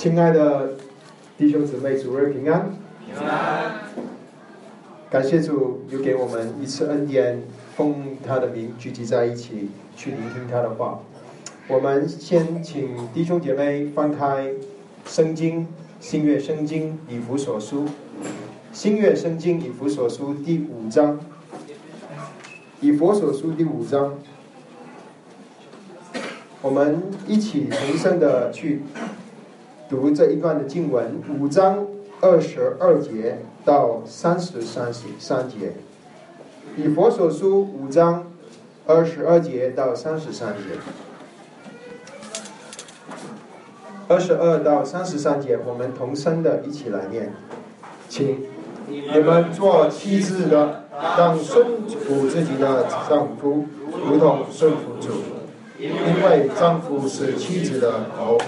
[0.00, 0.78] 亲爱的
[1.36, 2.70] 弟兄姊妹，主日平安。
[3.04, 3.70] 平安。
[5.10, 7.42] 感谢主，又给我们一次恩典，
[7.76, 11.00] 奉他的名聚集在一起，去聆听他的话。
[11.68, 14.50] 我们先请弟兄姐妹翻开
[15.04, 15.68] 圣经，
[16.00, 17.84] 新约圣经以弗所书，
[18.72, 21.20] 新约圣经以弗所书第五章，
[22.80, 24.14] 以弗所书第五章，
[26.62, 28.80] 我们一起同声的去
[29.90, 31.86] 读这一段的经文，五章
[32.22, 33.38] 二十二节。
[33.62, 35.74] 到三十三十三节，
[36.78, 38.24] 以佛所书五章
[38.86, 40.62] 二十二节到三十三节，
[44.08, 47.30] 二十二到三十三节，我们同声的一起来念，
[48.08, 48.46] 请
[48.88, 50.84] 你们做妻子的，
[51.18, 53.66] 让顺服自己的丈夫，
[54.08, 55.10] 如同顺服主，
[55.78, 55.90] 因
[56.24, 58.38] 为丈夫是妻子的头，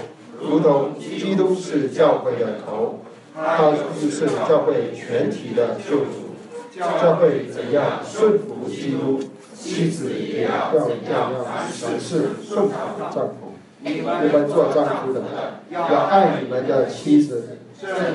[0.43, 2.99] 如同基督是教会的头。
[3.35, 6.35] 他就是教会全体的救主，
[6.77, 9.19] 教会怎样顺服基督，
[9.55, 11.31] 妻子也要这样
[11.67, 12.75] 实事顺服
[13.11, 13.53] 丈夫。
[13.79, 15.23] 你们做丈夫的
[15.71, 17.57] 要爱你们的妻子，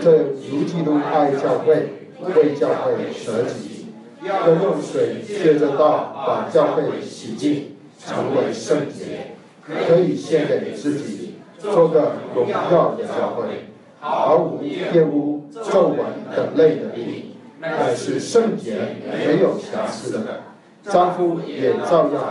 [0.00, 0.18] 这
[0.52, 1.94] 如基督爱教会，
[2.36, 3.86] 为教会舍己，
[4.24, 9.34] 要用水借着道把教会洗净，成为圣洁，
[9.66, 11.27] 可以献给自己，
[11.58, 13.64] 做个荣耀的教会。
[14.00, 15.98] 毫无玷污、皱纹
[16.34, 18.78] 等类的病，乃是圣洁、
[19.10, 20.42] 没有瑕疵的。
[20.84, 22.24] 丈夫也照样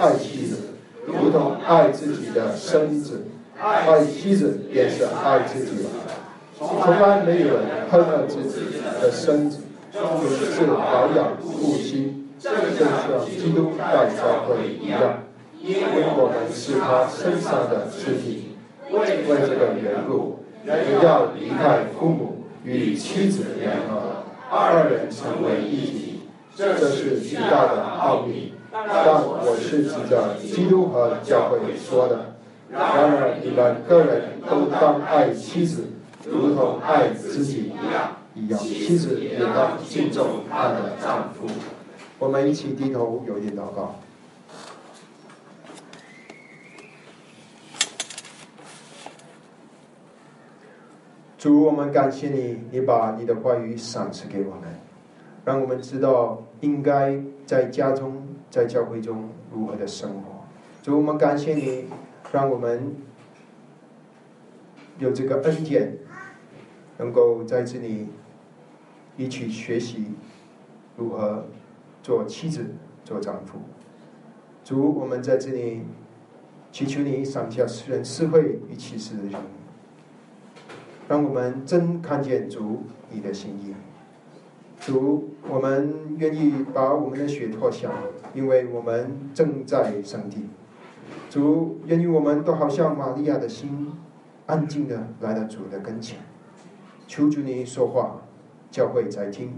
[0.00, 0.56] 爱妻子，
[1.06, 3.18] 如同爱自己的身子；
[3.56, 5.86] 爱妻子也是爱自己。
[6.58, 9.60] 从来没有人恨了自己的身子，
[9.92, 15.22] 只是保养护妻，就像基督爱教会一样，
[15.62, 18.45] 因为我们是他身上的肢体。
[18.98, 20.40] 为这个缘故。
[20.64, 26.22] 人要离开父母，与妻子联合，二人成为一体。
[26.56, 28.54] 这是极大的奥秘。
[28.72, 32.34] 但我是指着基督和教会说的。
[32.68, 35.84] 然而你们个人都当爱妻子，
[36.24, 38.16] 如同爱自己一样。
[38.34, 41.46] 一样，妻子也当敬重她的丈夫。
[42.18, 43.94] 我们一起低头，有点祷告。
[51.46, 54.62] 主，我们感谢你，你把你的话语赏赐给我们，
[55.44, 58.20] 让我们知道应该在家中、
[58.50, 60.44] 在教会中如何的生活。
[60.82, 61.84] 主，我们感谢你，
[62.32, 62.96] 让我们
[64.98, 65.96] 有这个恩典，
[66.98, 68.08] 能够在这里
[69.16, 70.06] 一起学习
[70.96, 71.46] 如何
[72.02, 72.66] 做妻子、
[73.04, 73.56] 做丈夫。
[74.64, 75.82] 主，我们在这里
[76.72, 79.55] 祈求你赏下诗人智慧与启示的人。
[81.08, 83.74] 让我们真看见主你的心意，
[84.80, 87.90] 主，我们愿意把我们的血脱下，
[88.34, 90.48] 因为我们正在上帝。
[91.30, 93.92] 主，愿意我们都好像玛利亚的心，
[94.46, 96.18] 安静的来到主的跟前，
[97.06, 98.22] 求主你说话，
[98.70, 99.52] 教会在听，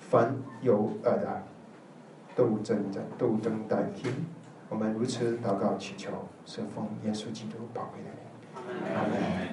[0.00, 1.42] 凡有耳的
[2.34, 4.12] 都正在都正待听。
[4.68, 6.10] 我们如此祷告祈求，
[6.44, 8.94] 是奉耶稣基督宝贵的名。
[8.94, 9.49] 阿门。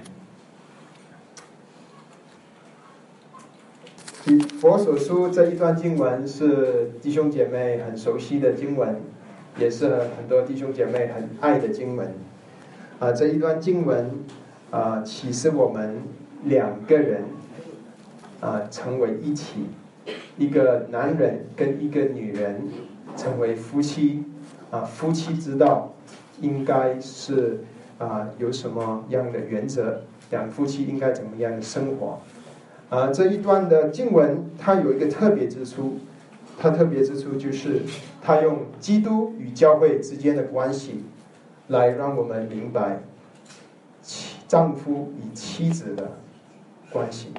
[4.59, 8.95] 佛所书这一段经文是弟兄姐妹很熟悉的经文，
[9.57, 12.13] 也是很多弟兄姐妹很爱的经文。
[12.99, 14.11] 啊，这一段经文
[14.69, 16.01] 啊，启示我们
[16.43, 17.23] 两个人
[18.41, 19.67] 啊成为一起，
[20.37, 22.67] 一个男人跟一个女人
[23.15, 24.25] 成为夫妻
[24.71, 25.93] 啊，夫妻之道
[26.41, 27.61] 应该是
[27.97, 30.01] 啊有什么样的原则？
[30.29, 32.19] 两夫妻应该怎么样的生活？
[32.89, 35.97] 啊，这一段的经文它有一个特别之处，
[36.57, 37.81] 它特别之处就是
[38.21, 41.03] 它用基督与教会之间的关系，
[41.67, 43.01] 来让我们明白
[44.01, 46.13] 妻丈夫与妻子的
[46.89, 47.33] 关系。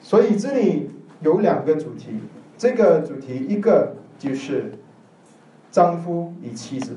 [0.00, 0.90] 所以这里
[1.20, 2.20] 有两个主题，
[2.56, 4.70] 这个主题一个就是
[5.72, 6.92] 丈夫与妻子，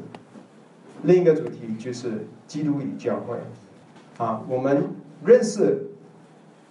[1.01, 3.35] 另一个主题就是基督与教会。
[4.23, 4.83] 啊，我们
[5.25, 5.86] 认识。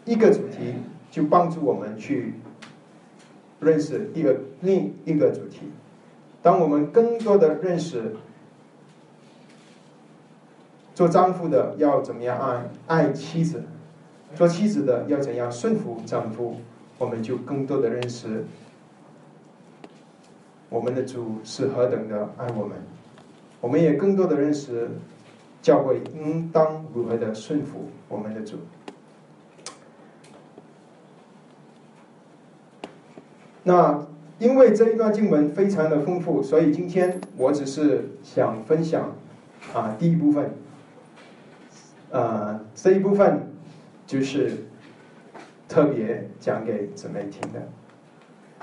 [0.06, 0.72] 一个主题
[1.10, 2.32] 就帮助我们去
[3.60, 5.70] 认识第二另一个主题。
[6.42, 8.14] 当我们更多的认识
[10.94, 13.62] 做丈夫的要怎么样爱爱妻子，
[14.34, 16.56] 做妻子的要怎样顺服丈夫，
[16.98, 18.44] 我们就更多的认识
[20.68, 22.76] 我们的主是何等的爱我们。
[23.60, 24.88] 我们也更多的认识
[25.60, 28.56] 教会应当如何的顺服我们的主。
[33.68, 34.06] 那
[34.38, 39.16] 因为这一段经文非常的丰富，所以今天我只是想分享
[39.74, 40.52] 啊第一部分，
[42.10, 43.48] 呃这一部分
[44.06, 44.52] 就是
[45.68, 47.66] 特别讲给姊妹听的，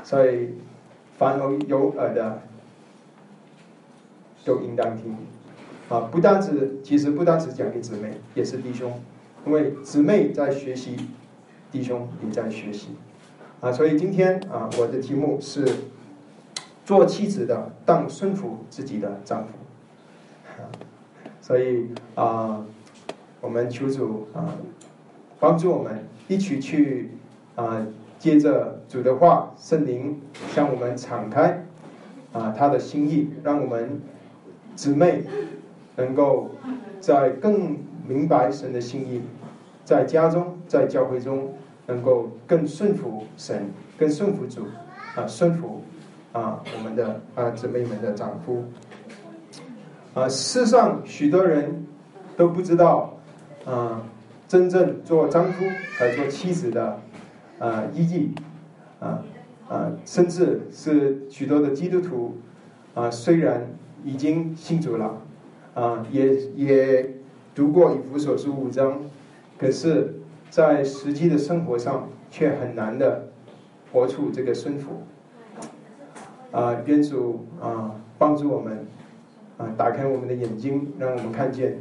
[0.06, 0.52] 所以
[1.18, 2.42] 凡有耳的
[4.46, 5.18] 都应当听
[5.90, 6.08] 啊！
[6.10, 9.02] 不单只其实不单只讲给姊妹，也是弟兄，
[9.46, 10.96] 因为姊妹在学习，
[11.74, 12.96] 弟兄也在学习。
[13.64, 15.66] 啊，所以今天啊，我的题目是
[16.84, 19.54] 做妻子的当顺服自己的丈夫。
[21.40, 22.62] 所以啊，
[23.40, 24.54] 我们求主啊，
[25.40, 27.12] 帮助我们一起去
[27.56, 27.88] 啊，
[28.20, 30.20] 接着主的话，圣灵
[30.54, 31.66] 向我们敞开
[32.34, 34.02] 啊，他的心意，让我们
[34.76, 35.24] 姊妹
[35.96, 36.50] 能够
[37.00, 39.22] 在更明白神的心意，
[39.86, 41.54] 在家中，在教会中。
[41.86, 44.62] 能够更顺服神，更顺服主，
[45.16, 45.82] 啊，顺服
[46.32, 48.64] 啊我们的啊姊妹们的丈夫，
[50.14, 51.86] 啊，世上许多人
[52.38, 53.18] 都不知道
[53.66, 54.02] 啊，
[54.48, 55.66] 真正做丈夫
[55.98, 57.02] 和做妻子的
[57.60, 58.32] 啊意义，
[59.02, 59.22] 啊
[59.68, 62.38] 啊，甚至是许多的基督徒
[62.94, 63.68] 啊，虽然
[64.06, 65.22] 已经信主了，
[65.74, 67.14] 啊，也也
[67.54, 69.02] 读过以弗所书五章，
[69.58, 70.20] 可是。
[70.54, 73.30] 在实际的生活上，却很难的
[73.92, 75.02] 活出这个顺服。
[76.52, 78.86] 啊，愿主啊帮助我们
[79.58, 81.80] 啊，打开我们的眼睛，让我们看见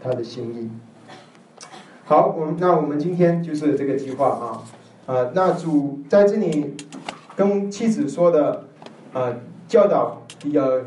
[0.00, 0.70] 他的心意。
[2.04, 6.76] 好，我们那我们今天就是这个计划啊啊，那主在这里
[7.34, 8.68] 跟妻子说的
[9.12, 9.34] 啊
[9.66, 10.84] 教导有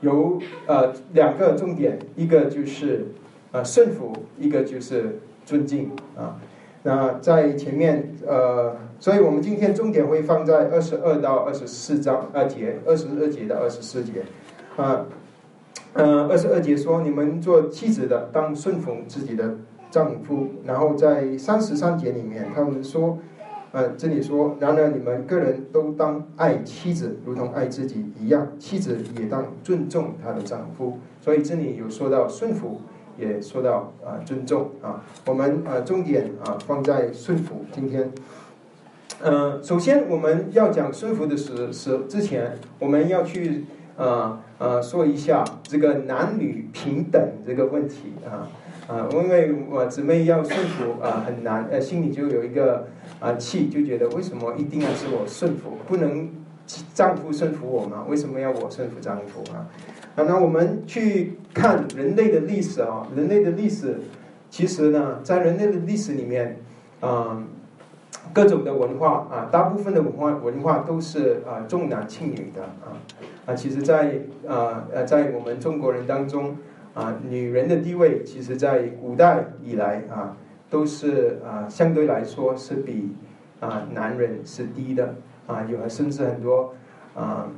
[0.00, 3.06] 有呃两个重点，一个就是
[3.52, 5.20] 呃顺服，一个就是。
[5.48, 6.36] 尊敬啊，
[6.82, 14.26] 那在前面呃，所以我们今天重点会放在二十二到二十四章二节，二十二节到二十四节
[14.76, 15.06] 啊，
[15.94, 19.56] 嗯，二十二节说你们做妻子的当顺服自己的
[19.90, 23.16] 丈夫，然后在三十三节里面他们说，
[23.72, 32.82] 呃，这里说然而你们个人都当爱妻子如同爱自己一样，妻子也当尊重她的丈夫，所以这里有说到顺服。
[33.18, 37.64] 也说到啊，尊重啊，我们啊重点啊放在顺服。
[37.72, 38.10] 今天，
[39.22, 43.64] 嗯，首先我们要讲顺服的时时之前，我们要去
[43.96, 48.46] 啊啊说一下这个男女平等这个问题啊
[48.86, 52.86] 啊，因为我姊妹要顺服啊很难，呃，心里就有一个
[53.18, 56.30] 啊气，就觉得为什么一定要是我顺服，不能
[56.94, 58.04] 丈夫顺服我吗？
[58.08, 59.66] 为什么要我顺服丈夫啊？
[60.16, 64.00] 啊，那我们去看人类的历史啊，人类的历史，
[64.50, 66.60] 其实呢，在人类的历史里面，
[67.00, 67.42] 啊，
[68.32, 72.92] 各种的文化啊，大部分的文化文化都是啊重男轻女的啊
[73.46, 76.56] 啊，其实，在啊呃，在我们中国人当中
[76.94, 80.36] 啊，女人的地位，其实在古代以来啊，
[80.68, 83.14] 都是啊相对来说是比
[83.60, 85.14] 啊男人是低的
[85.48, 86.72] 啊，有甚至很多
[87.16, 87.50] 啊。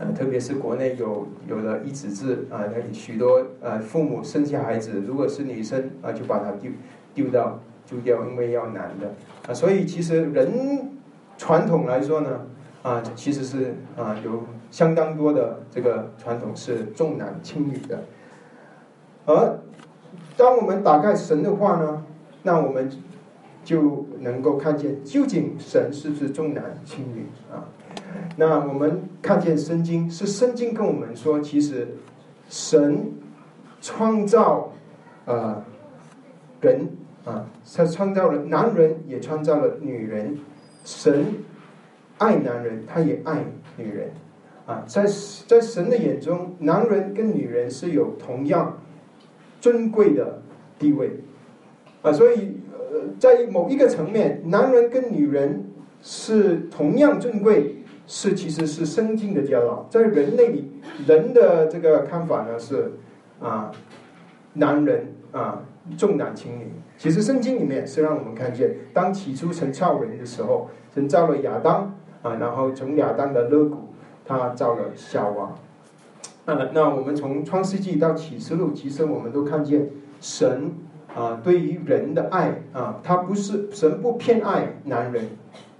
[0.00, 6.70] 呃，特别是国内有有了一子制啊，那许多呃父母生下孩子，如果是女生啊，就把她丢
[7.14, 9.12] 丢到丢掉，因为要男的
[9.48, 9.52] 啊。
[9.52, 10.92] 所以其实人
[11.36, 12.46] 传统来说呢，
[12.82, 18.04] 啊，其实是啊有相当多的这个传统是重男轻女的。
[19.26, 19.58] 而
[20.36, 22.04] 当我们打开神的话呢，
[22.44, 22.88] 那我们
[23.64, 27.68] 就能够看见究竟神是不是重男轻女啊？
[28.36, 31.88] 那我们看见圣经是圣经跟我们说，其实
[32.48, 33.12] 神
[33.80, 34.72] 创造
[35.26, 35.64] 啊
[36.60, 36.88] 人
[37.24, 40.38] 啊，他创造了男人，也创造了女人。
[40.84, 41.26] 神
[42.16, 43.44] 爱男人，他也爱
[43.76, 44.10] 女人
[44.64, 44.82] 啊。
[44.86, 45.04] 在
[45.46, 48.78] 在神的眼中，男人跟女人是有同样
[49.60, 50.40] 尊贵的
[50.78, 51.10] 地位
[52.00, 52.10] 啊。
[52.10, 52.57] 所以，
[53.18, 55.64] 在某一个层面，男人跟女人
[56.02, 57.74] 是同样尊贵。
[58.10, 60.72] 是，其实是圣经的教导，在人类里，
[61.06, 62.92] 人的这个看法呢是，
[63.38, 63.70] 啊，
[64.54, 65.62] 男人啊
[65.98, 66.72] 重男轻女。
[66.96, 73.76] 其实圣经里面是让我们看见，当起初神造人的时候，神造了亚当啊，然后从亚当的肋骨，
[74.24, 75.54] 他造了夏娃。
[76.46, 79.86] 啊，那我们从创世纪到启示录，其实我们都看见
[80.18, 80.72] 神
[81.14, 85.24] 啊对于人的爱啊，他不是神不偏爱男人。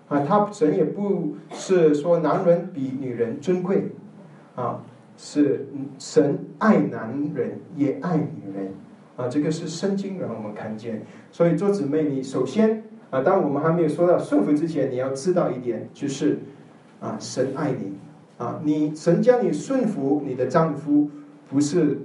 [0.09, 3.91] 啊，他神也不是说男人比女人尊贵，
[4.55, 4.83] 啊，
[5.19, 5.69] 是
[5.99, 8.73] 神爱男人也爱女人
[9.19, 11.03] 啊，这个是圣经让我们看见。
[11.31, 16.39] 所以做姊妹，你首先啊，当我们还没有说到顺服之前，你要知道一点，就是
[17.01, 17.93] 啊，神爱你
[18.39, 21.11] 啊，你神将你顺服你的丈夫，
[21.51, 21.99] 不是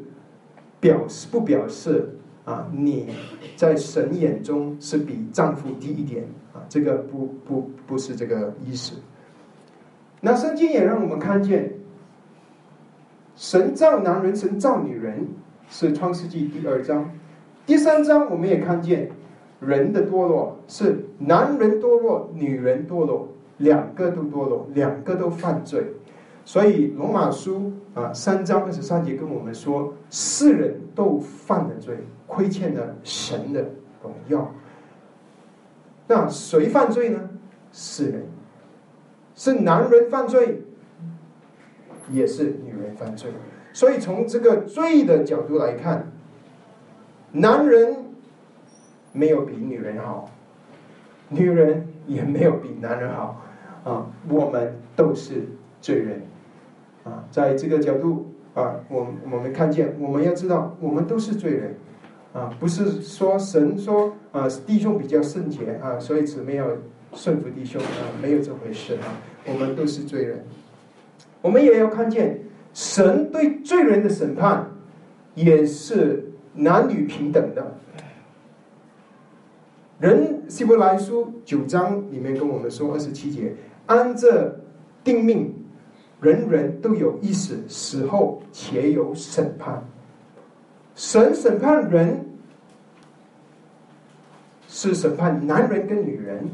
[0.82, 3.08] 表示不表示啊，你
[3.56, 8.96] 在神眼中是比丈夫低一点啊，这个不不不是这个意思。
[10.22, 11.74] 那圣经也让我们看见。
[13.36, 15.28] 神造男人，神造女人，
[15.68, 17.10] 是创世纪第二章。
[17.66, 19.10] 第三章我们也看见
[19.60, 25.84] 人的堕落是男人堕落，女人堕落，两个都堕落，两个都犯罪。
[26.46, 31.98] 所以罗马书啊三章二十三节跟我们说，世人都犯了罪，
[32.28, 33.66] 亏欠了神的
[34.02, 34.54] 荣耀。
[36.08, 37.30] 那谁犯罪呢？
[37.72, 38.26] 世人，
[39.36, 40.62] 是男人犯罪。
[42.12, 43.32] 也是女人犯罪，
[43.72, 46.12] 所以从这个罪的角度来看，
[47.32, 47.96] 男人
[49.14, 50.30] 没有比女人好，
[51.30, 53.42] 女人也没有比男人好，
[53.86, 55.48] 啊，我们都是
[55.80, 56.22] 罪人，
[57.03, 61.75] 啊，在这个角度啊，我我们看见，我们要知道，我们都是罪人，
[62.33, 66.67] 啊，不是说神说啊弟兄比较圣洁啊，所以姊妹要
[67.13, 70.43] 顺服弟兄啊，没有这回事啊，我们都是罪人。
[71.41, 72.39] 我们也要看见，
[72.74, 74.72] 神对罪人的审判
[75.36, 77.75] 也是男女平等的。
[80.00, 83.53] 人希伯来书九章里面跟我们说二十七节，
[83.86, 84.60] 按着
[85.03, 85.53] 定命，
[86.24, 89.84] 人人都有意识，死后且有审判。
[90.96, 92.25] 神审判人，
[94.68, 96.50] 是审判男人跟女人。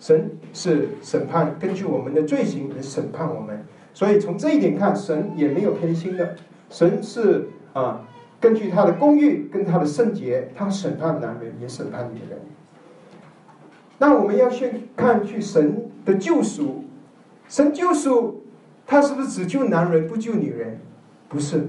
[0.00, 3.64] 神是审判，根据我们的罪行来审判我们。
[3.92, 6.36] 所以从这一点看，神也没有偏心的。
[6.68, 8.00] 神是啊，
[8.40, 12.38] 根据他的公义跟他的圣洁，他审判男人也审判女人。
[13.98, 16.84] 那我们要去看去神的救赎，
[17.48, 18.43] 神救赎
[18.86, 20.78] 他是不是只救男人不救女人？
[21.28, 21.68] 不是，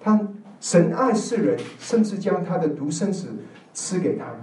[0.00, 0.20] 他
[0.60, 3.28] 神爱世人，甚至将他的独生子
[3.72, 4.36] 赐给他们。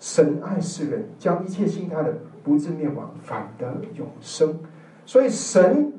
[0.00, 4.58] 神爱世人，将一切信他的不至灭亡，反得永生。
[5.04, 5.92] 所以神。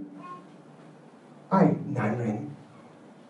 [1.47, 2.43] 爱男人，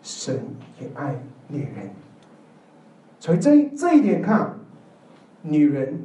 [0.02, 0.40] 神
[0.80, 1.14] 也爱
[1.48, 1.90] 女人。
[3.20, 4.58] 从这这一点看，
[5.42, 6.00] 女人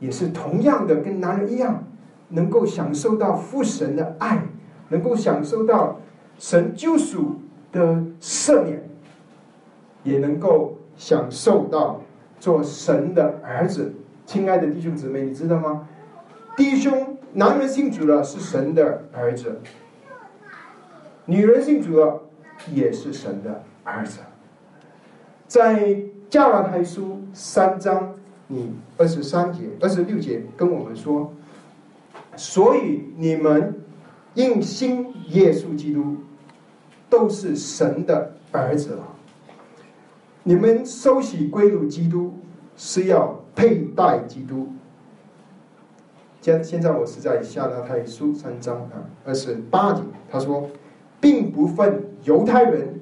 [0.00, 1.84] 也是同样的，跟男人一样，
[2.28, 4.42] 能够享受到父神的爱，
[4.88, 6.00] 能够享受到
[6.38, 7.36] 神救赎
[7.72, 8.88] 的赦免，
[10.02, 12.00] 也能够享受到
[12.38, 13.92] 做神的儿子。
[14.24, 15.88] 亲爱的弟兄姊妹，你知道吗？
[16.56, 19.60] 弟兄，男人信主了，是神的儿子。
[21.24, 22.22] 女人信主了，
[22.72, 24.20] 也是神的儿子。
[25.46, 25.96] 在
[26.28, 28.14] 加拉太书三章，
[28.48, 31.32] 你二十三节、二十六节跟我们说，
[32.36, 33.80] 所以你们
[34.36, 36.18] 应信耶稣基督，
[37.10, 39.04] 都是神的儿子了。
[40.44, 42.32] 你们收洗归入基督，
[42.76, 44.68] 是要佩戴基督。
[46.40, 50.70] 现现在我是在下拉太书三章啊，二十八节，他说。
[51.18, 53.00] 并不分犹太人、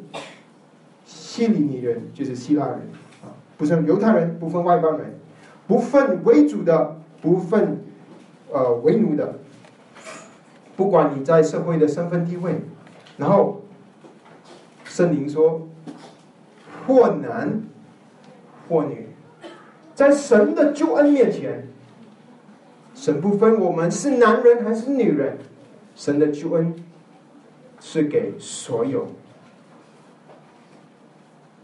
[1.05, 2.77] 希利尼人，就是希腊人
[3.25, 5.19] 啊，不分犹太人，不分外邦人，
[5.67, 7.83] 不分为主的，不分
[8.53, 9.35] 呃为奴的，
[10.77, 12.61] 不管你在社会的身份地位，
[13.17, 13.63] 然后
[14.85, 15.69] 圣灵说，
[16.87, 17.63] 或男
[18.69, 19.09] 或女，
[19.95, 21.69] 在神的救恩面前，
[22.95, 25.39] 神不分我们是男人还是女人，
[25.95, 26.75] 神的救恩。
[27.87, 29.07] 是给所有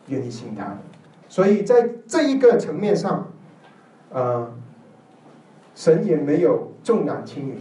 [0.08, 0.78] 愿意信他的，
[1.30, 3.32] 所以在这一个层面上，
[4.10, 4.52] 呃，
[5.74, 7.54] 神也没有重男轻女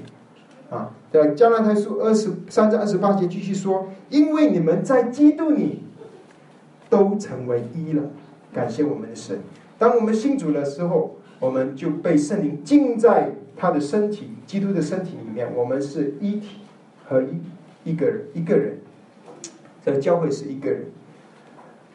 [0.69, 0.91] 啊。
[1.11, 5.83] 在加拉太书二十三章二十八节继续说：“因为你们在基督里
[6.89, 8.03] 都成为一了。”
[8.53, 9.39] 感谢我们的神。
[9.77, 16.61] 当我们信主的时候，我们就被圣灵浸在他的身体，基督的身体里面，我们是一体
[17.07, 17.41] 合一。
[17.85, 18.77] 一个人，一个人，
[19.85, 20.87] 这教会是一个人，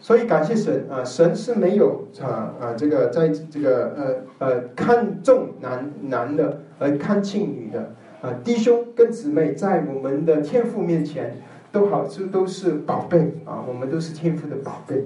[0.00, 1.04] 所以感谢神啊！
[1.04, 7.93] 神是没有啊啊这个在这个呃呃看重男男的，而看轻女的
[8.24, 11.36] 啊弟兄跟姊妹在我们的天赋面前
[11.70, 13.62] 都好，这都是宝贝啊！
[13.68, 15.04] 我们都是天赋的宝贝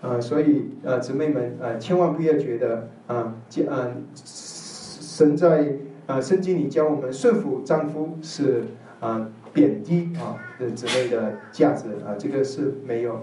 [0.00, 0.18] 啊！
[0.18, 3.34] 所以啊姊妹们啊，千万不要觉得啊，
[3.68, 3.90] 啊
[4.24, 8.64] 神在啊圣经里教我们顺服丈夫是。
[9.00, 13.18] 啊贬低啊的之类的价值啊，这个是没有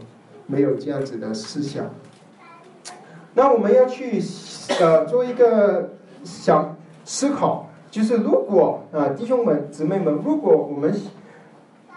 [0.48, 1.86] 没有这样子的思想。
[3.36, 4.20] 那我们要去
[4.82, 5.92] 呃做一个
[6.24, 10.94] 想思考，就是如果啊弟兄们姊妹们，如果我们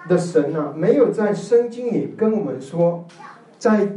[0.09, 3.05] 的神呢没有在圣经里跟我们说，
[3.59, 3.89] 在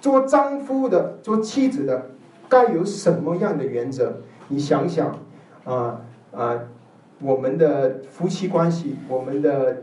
[0.00, 2.06] 做丈夫的、做妻子的
[2.48, 4.12] 该有什么样的原则？
[4.48, 5.18] 你想想
[5.64, 6.00] 啊
[6.32, 6.58] 啊，
[7.20, 9.82] 我们的夫妻关系，我们的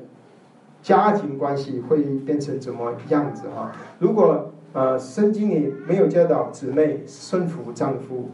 [0.82, 3.72] 家庭关系会变成怎么样子啊？
[4.00, 8.30] 如果啊圣经里没有教导姊妹顺服丈夫，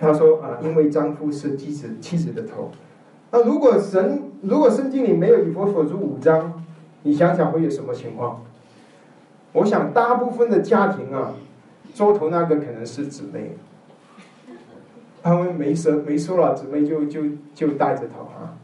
[0.00, 2.70] 他说啊，因为丈夫是妻子妻子的头。
[3.30, 6.64] 那如果神如果圣经里没有以佛所书五章，
[7.02, 8.42] 你想想会有什么情况？
[9.52, 11.34] 我想大部分的家庭啊，
[11.92, 13.56] 做头那个可能是姊妹，
[15.22, 17.22] 他们没说没说了，姊妹就就
[17.54, 18.56] 就带着头啊，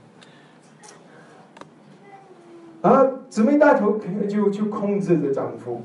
[2.80, 5.82] 啊姊妹带头可能就就控制着丈夫。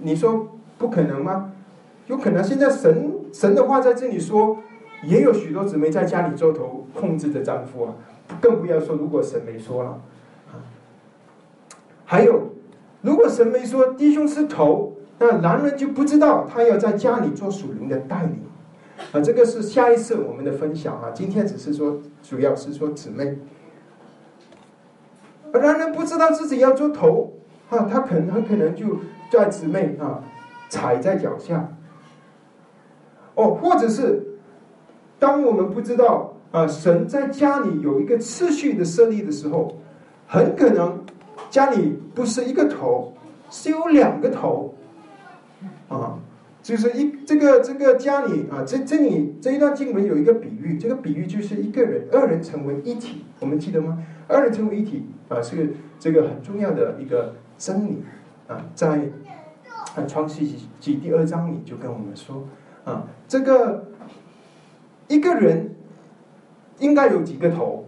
[0.00, 1.52] 你说不可能吗？
[2.06, 2.42] 有可能。
[2.42, 4.58] 现在神神的话在这里说。
[5.04, 7.94] 也有许多姊妹在家里做头，控制着丈夫啊，
[8.40, 10.00] 更不要说如果神没说了，
[12.04, 12.52] 还有，
[13.00, 18.38] 如果神没说弟兄是头，那男人就不知道他要在家里做属灵的代理，
[19.10, 23.38] 啊，这个是下一次我们的分享啊，今天只是说主要是说姊妹，
[25.52, 27.32] 男人不知道自己要做头，
[27.70, 29.00] 啊，他可能很可能就
[29.32, 30.22] 在姊妹啊
[30.68, 31.72] 踩在脚下，
[33.34, 34.28] 哦，或者是。
[35.18, 39.76] 当我们不知道啊，神在家里有一个次序的设立的时候，
[40.26, 41.04] 很可能
[41.48, 43.12] 家里不是一个头，
[43.48, 44.74] 是有两个头，
[45.88, 46.18] 啊，
[46.60, 54.04] 就是一这个这个家里啊，这这里这一段经文有一个比喻，这个比喻就是一个人二人成为一体，我们记得吗？
[54.26, 58.02] 二人成为一体啊，是这个很重要的一个真理
[58.48, 59.08] 啊，在
[60.08, 60.44] 创世
[60.80, 62.42] 纪第二章里就跟我们说
[62.84, 63.84] 啊，这个。
[65.08, 65.74] 一个人
[66.78, 67.84] 应该有几个头？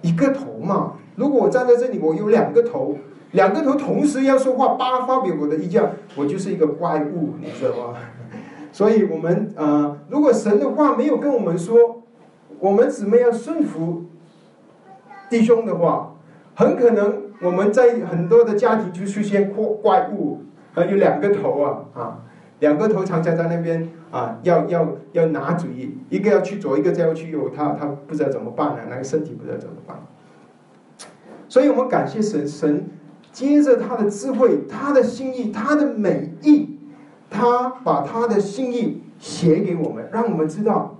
[0.00, 0.92] 一个头嘛。
[1.16, 2.96] 如果我站在这里，我有两个头，
[3.32, 5.82] 两个头同时要说话，八发表我的意见，
[6.14, 7.98] 我就是一个怪物，你知道吗？
[8.70, 12.02] 所以，我们啊，如果神的话没有跟我们说，
[12.60, 14.04] 我们姊妹要顺服
[15.28, 16.14] 弟兄的话，
[16.54, 20.42] 很可能我们在很多的家庭就出现怪怪物，
[20.74, 22.18] 还，有两个头啊，啊，
[22.60, 23.88] 两个头常常在那边。
[24.14, 28.82] 啊，要要要拿主意，一个要去左，一个要去右，他他不知道怎么办呢？
[28.88, 29.98] 那个身体不知道怎么办。
[31.48, 32.88] 所以我们感谢神，神
[33.32, 36.78] 接着他的智慧、他的心意、他的美意，
[37.28, 40.96] 他把他的心意写给我们，让我们知道，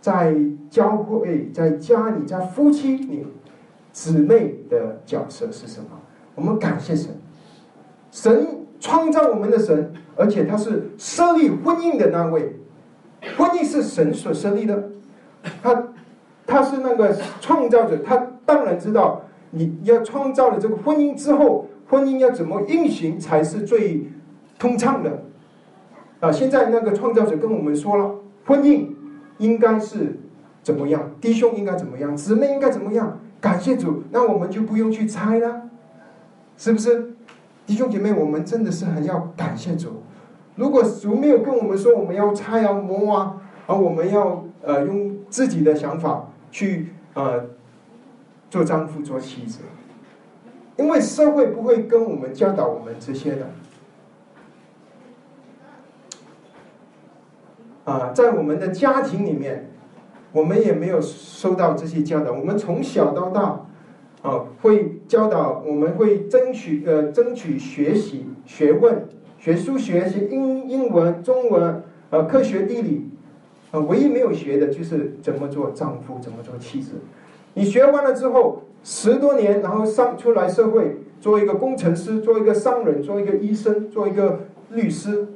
[0.00, 0.34] 在
[0.70, 3.26] 教会、在家里、在夫妻里，
[3.92, 5.88] 姊妹的角色是什么？
[6.34, 7.10] 我们感谢神，
[8.10, 8.46] 神。
[8.80, 12.56] 创造我们的神，而且他是设立婚姻的那位，
[13.36, 14.90] 婚姻是神所设立的，
[15.62, 15.88] 他
[16.46, 24.06] 他是那个创造者，他当然知道你要创造了这个婚姻之后，婚姻要怎么运行才是最
[24.58, 25.22] 通畅的
[26.20, 26.30] 啊！
[26.30, 28.14] 现在那个创造者跟我们说了，
[28.46, 28.88] 婚姻
[29.38, 30.20] 应该是
[30.62, 33.18] 怎么样，弟兄应该怎么样，姊妹应该怎么样？
[33.40, 35.62] 感谢主，那我们就不用去猜了，
[36.56, 37.14] 是不是？
[37.66, 40.01] 弟兄姐妹，我们真的是很要感谢主。
[40.56, 47.46] 如果主没有跟我们说我们要猜要摸啊，而我们要呃用自己的想法去呃
[48.50, 49.60] 做丈夫做妻子，
[50.76, 53.48] 因为社会不会跟我们教导我们这些的。
[57.84, 59.70] 啊，在我们的家庭里面，
[60.32, 62.32] 我们也没有受到这些教导。
[62.32, 63.66] 我们从小到大。
[64.22, 69.08] 啊，会教导我们会争取呃争取学习学问，
[69.42, 73.10] 学数学、学英英文、中文，呃，科学、地理，
[73.72, 76.92] 呃，唯一没有学的就是怎么做丈夫，怎么做妻子。
[77.54, 85.26] 你学完了之后，十多年，然后上出来社会，做一个工程师，做一个商人，做一个医生，做一个律师。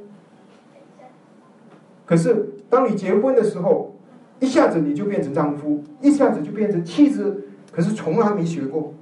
[2.05, 3.93] 可是当你结婚的时候，
[4.39, 7.43] 一下子你就变成丈夫，一下子就变成妻子。
[7.73, 8.93] 可是从来没学过，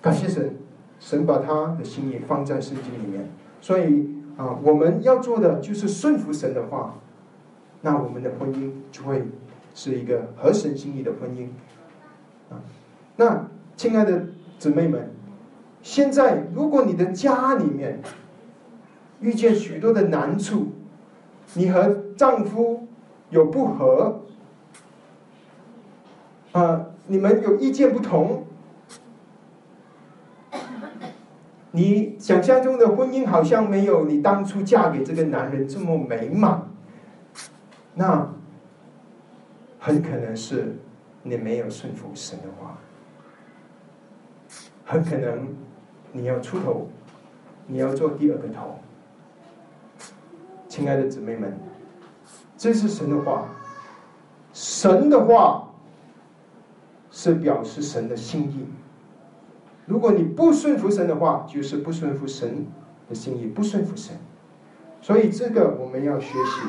[0.00, 0.54] 感谢神，
[1.04, 3.28] 神把他的心意放在圣经里面，
[3.60, 6.94] 所以啊，我们要做的就是顺服神的话，
[7.82, 9.22] 那我们的婚姻就会
[9.74, 11.48] 是一个合神心意的婚姻
[12.48, 12.56] 啊。
[13.16, 15.10] 那亲爱的姊妹们，
[15.82, 18.00] 现在如果你的家里面
[19.20, 20.68] 遇见许多的难处，
[21.52, 22.88] 你和丈夫
[23.28, 24.22] 有不和。
[26.52, 28.44] 啊，你们有意见不同，
[31.76, 36.70] 你想象中的婚姻好像没有你当初嫁给这个男人这么美满，
[37.94, 38.32] 那
[39.80, 40.76] 很可能是
[41.24, 42.78] 你没有顺服神的话，
[44.84, 45.48] 很可能
[46.12, 46.88] 你要出头，
[47.66, 48.78] 你要做第二个头。
[50.68, 51.52] 亲爱的姊妹们，
[52.56, 53.48] 这是神的话，
[54.52, 55.68] 神的话。
[57.16, 58.66] 是表示神的心意。
[59.86, 62.66] 如果你不顺服神的话，就是不顺服神
[63.08, 64.16] 的心意，不顺服神。
[65.00, 66.60] 所以这个我们要学习。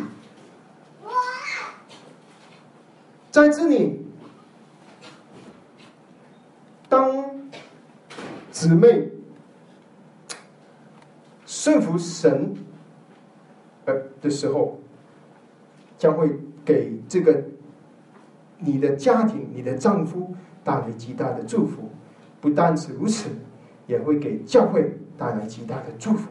[3.31, 4.05] 在这里，
[6.87, 7.25] 当
[8.51, 9.09] 姊妹
[11.45, 12.53] 顺服神
[13.85, 14.79] 呃的时候，
[15.97, 16.29] 将会
[16.63, 17.43] 给这个。
[18.57, 21.84] 你的家庭，你的丈夫带来极大的祝福，
[22.45, 23.27] 不单是如此，
[23.87, 26.29] 也会给教会带来极大的祝福。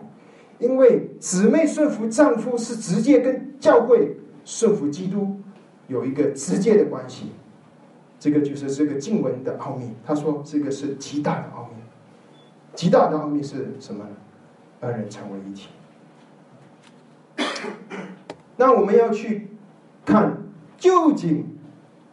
[0.60, 5.34] 因为姊妹顺服丈夫是直接跟教会顺服基督
[5.88, 7.32] 有一个直接的关系。
[8.20, 9.90] 这个就是这个经文的奥秘。
[10.06, 11.82] 他说这个是极大的奥秘，
[12.76, 14.10] 极大的奥秘是什么呢？
[14.80, 15.68] 二人成为一体。
[18.56, 19.48] 那我们要去
[20.04, 20.38] 看
[20.78, 21.44] 究竟。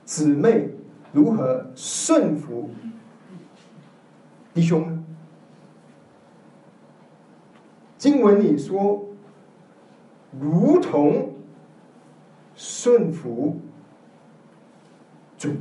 [0.03, 0.67] 姊妹
[1.13, 2.69] 如何顺服
[4.53, 5.03] 弟兄呢？
[7.97, 9.05] 经文里说，
[10.39, 11.33] 如同
[12.55, 13.59] 顺服
[15.37, 15.51] 主。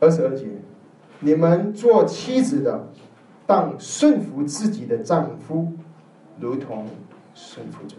[0.00, 0.46] 二十二节，
[1.20, 2.88] 你们做妻子的，
[3.46, 5.72] 当顺服自己的丈夫，
[6.40, 6.86] 如同
[7.34, 7.96] 顺服主。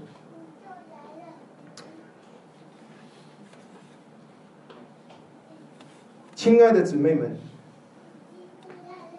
[6.39, 7.35] 亲爱的姊妹们，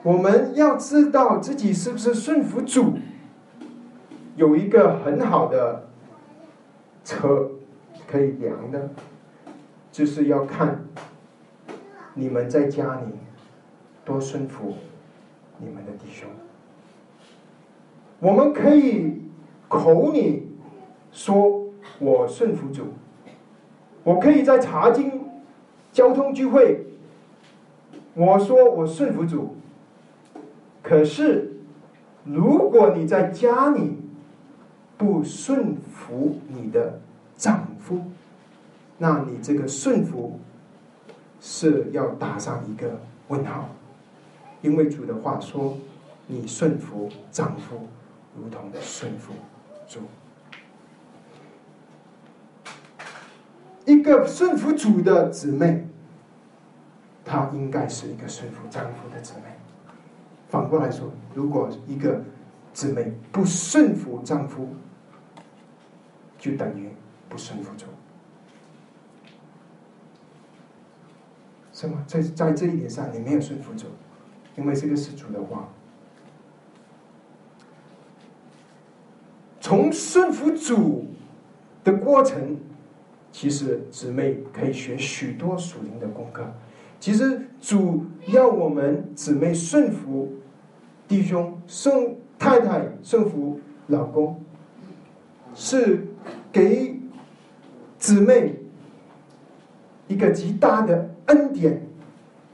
[0.03, 2.95] 我们要知道自己是不是顺服主，
[4.37, 5.87] 有一个很好的
[7.05, 7.51] 车
[8.07, 8.89] 可以量的，
[9.93, 10.83] 就是要看
[12.15, 13.13] 你们在家里
[14.03, 14.77] 多顺服
[15.59, 16.27] 你们的弟兄。
[18.19, 19.21] 我们可以
[19.69, 20.49] 口里
[21.13, 21.67] 说
[21.99, 22.95] 我顺服主，
[24.05, 25.21] 我可以在查经、
[25.93, 26.87] 交通聚会。
[28.14, 29.57] 我说我顺服主，
[30.83, 31.53] 可是
[32.25, 33.96] 如果你在家里
[34.99, 37.01] 不顺服你的
[37.37, 38.03] 丈夫，
[38.99, 40.40] 那你这个顺服
[41.40, 43.68] 是要打上一个问号，
[44.61, 45.79] 因为主的话说，
[46.27, 47.87] 你顺服丈夫，
[48.37, 49.33] 如同顺服
[49.87, 50.01] 主。
[53.87, 55.87] 一个顺服主的姊妹。
[57.31, 59.43] 她应该是一个顺服丈夫的姊妹。
[60.49, 62.21] 反过来说，如果一个
[62.73, 64.66] 姊妹不顺服丈夫，
[66.37, 66.90] 就等于
[67.29, 67.87] 不顺服主，
[71.73, 72.05] 是吗？
[72.05, 73.87] 在在这一点上，你没有顺服主，
[74.57, 75.69] 因为这个是主的话。
[79.61, 81.07] 从顺服主
[81.85, 82.57] 的过程，
[83.31, 86.53] 其实姊妹可以学许多属灵的功课。
[87.01, 90.31] 其实主要我们姊妹顺服
[91.09, 94.39] 弟兄，顺太太顺服老公，
[95.55, 96.07] 是
[96.53, 97.01] 给
[97.99, 98.55] 姊妹
[100.09, 101.81] 一个极大的恩典，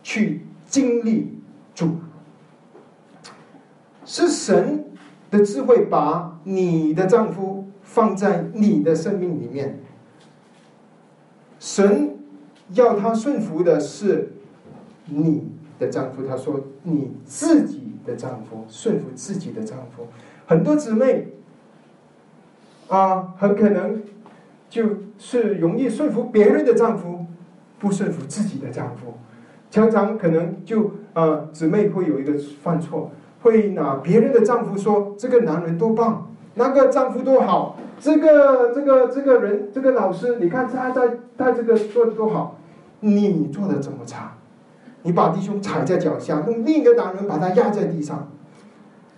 [0.05, 1.37] 去经历
[1.75, 1.97] 主。
[4.05, 4.85] 是神
[5.29, 9.81] 的智慧把你的丈夫放在你的生命里面，
[11.59, 12.17] 神
[12.75, 14.35] 要他顺服的是。
[15.07, 20.07] 你的丈夫，他说你自己的丈夫顺服自己的丈夫，
[20.47, 21.29] 很多姊妹
[22.89, 24.03] 啊，很可能
[24.69, 24.85] 就
[25.19, 27.27] 是容易顺服别人的丈夫，
[27.79, 29.15] 不顺服自己的丈夫，
[29.71, 33.11] 常常可能就啊，姊妹会有一个犯错，
[33.43, 42.59] 会拿别人的丈夫说这个男人多棒，那个丈夫多好，这个这个这个人这个老师，你看他在他这个做的多好，
[43.01, 44.33] 你做的怎么差？
[45.07, 48.29] 你把弟兄踩在脚下，用另一个男人把他压在地上。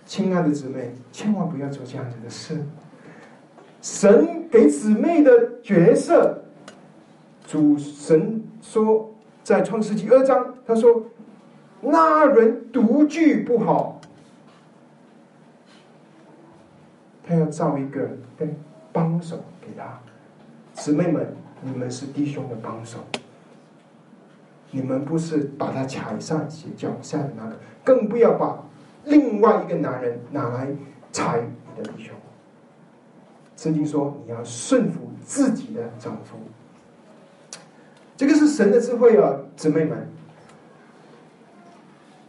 [0.05, 2.63] 亲爱的姊妹，千万不要做这样子的事。
[3.81, 6.43] 神给姊妹的角色，
[7.47, 11.05] 主神说在创世纪二章，他说
[11.81, 13.99] 那人独居不好，
[17.23, 18.55] 他要造一个跟
[18.93, 19.99] 帮手给他。
[20.73, 22.99] 姊妹们，你们是弟兄的帮手，
[24.71, 28.63] 你们不是把他踩上脚下的那个，更不要把
[29.05, 30.67] 另外一个男人拿来
[31.11, 32.13] 踩你的弟兄。
[33.57, 36.37] 圣经说，你要顺服自己的丈夫。
[38.15, 40.07] 这个是神的智慧啊，姊妹们。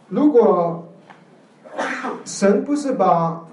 [0.09, 0.89] 如果
[2.25, 3.47] 神不是把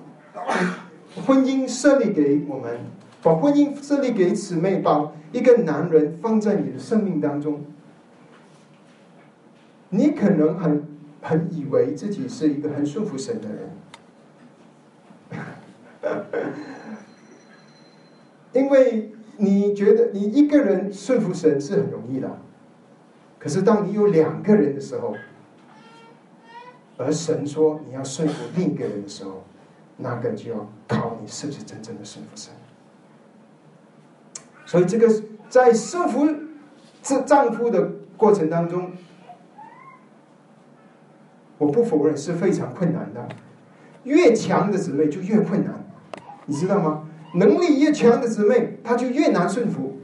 [1.26, 2.80] 婚姻设立给我们，
[3.22, 7.62] 把婚姻设立给姊妹，把一个男人放在你的生命当中，
[9.90, 10.88] 你可能很
[11.22, 15.44] 很以为自己是一个很顺服神的人，
[18.54, 19.14] 因为。
[19.40, 22.40] 你觉得你一个人顺服神是很容易的，
[23.38, 25.16] 可是当你有两个人的时候，
[26.98, 29.44] 而神说你要顺服另一个人的时候，
[29.98, 32.52] 那个就要考你是不是真正的顺服神。
[34.66, 35.08] 所以这个
[35.48, 36.28] 在顺服
[37.04, 38.92] 这丈夫的过程当中，
[41.58, 43.28] 我不否认是非常困难的，
[44.04, 45.86] 越强的姊妹就越困难，
[46.46, 47.04] 你知道吗？
[47.36, 49.98] 能力越强的姊妹，她就越难顺服。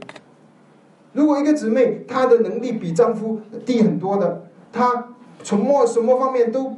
[1.12, 5.08] 如果一个姊妹她的能力比丈夫低很多的，她
[5.42, 6.76] 从么什么方面都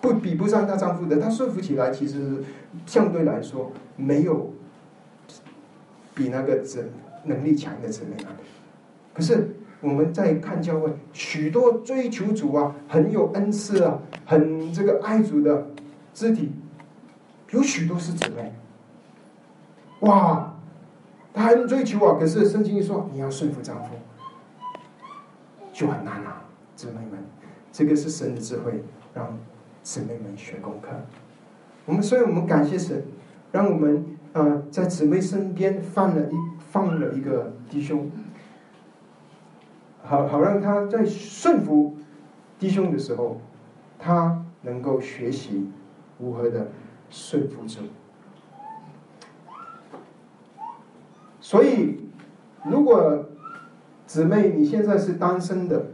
[0.00, 2.42] 不比不上她丈夫的，她顺服起来其实
[2.86, 4.52] 相对来说没有
[6.14, 6.90] 比那个姊
[7.24, 8.32] 能力强的姊妹难。
[9.14, 15.66] 可是我们在看教会，许多追求主啊，很有恩赐啊，很这个爱主的
[16.14, 16.52] 肢体，
[17.50, 18.52] 有许多是姊妹。
[20.00, 20.54] 哇，
[21.34, 22.16] 他很追求啊！
[22.18, 23.90] 可是圣经说你要顺服丈夫，
[25.72, 26.42] 就很难了，
[26.76, 27.18] 姊妹们。
[27.72, 29.36] 这个是神的智慧，让
[29.82, 30.88] 姊妹们学功课。
[31.86, 33.02] 我们所以我们感谢神，
[33.50, 36.34] 让我们呃在姊妹身边放了一
[36.70, 38.10] 放了一个弟兄，
[40.04, 41.96] 好好让他在顺服
[42.58, 43.40] 弟兄的时候，
[43.98, 45.70] 他能够学习
[46.18, 46.68] 如何的
[47.10, 47.80] 顺服主。
[51.40, 51.98] 所以，
[52.64, 53.26] 如果
[54.06, 55.86] 姊妹你现在是单身的，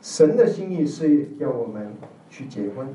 [0.00, 1.94] 神的心意是要我们
[2.28, 2.88] 去结婚，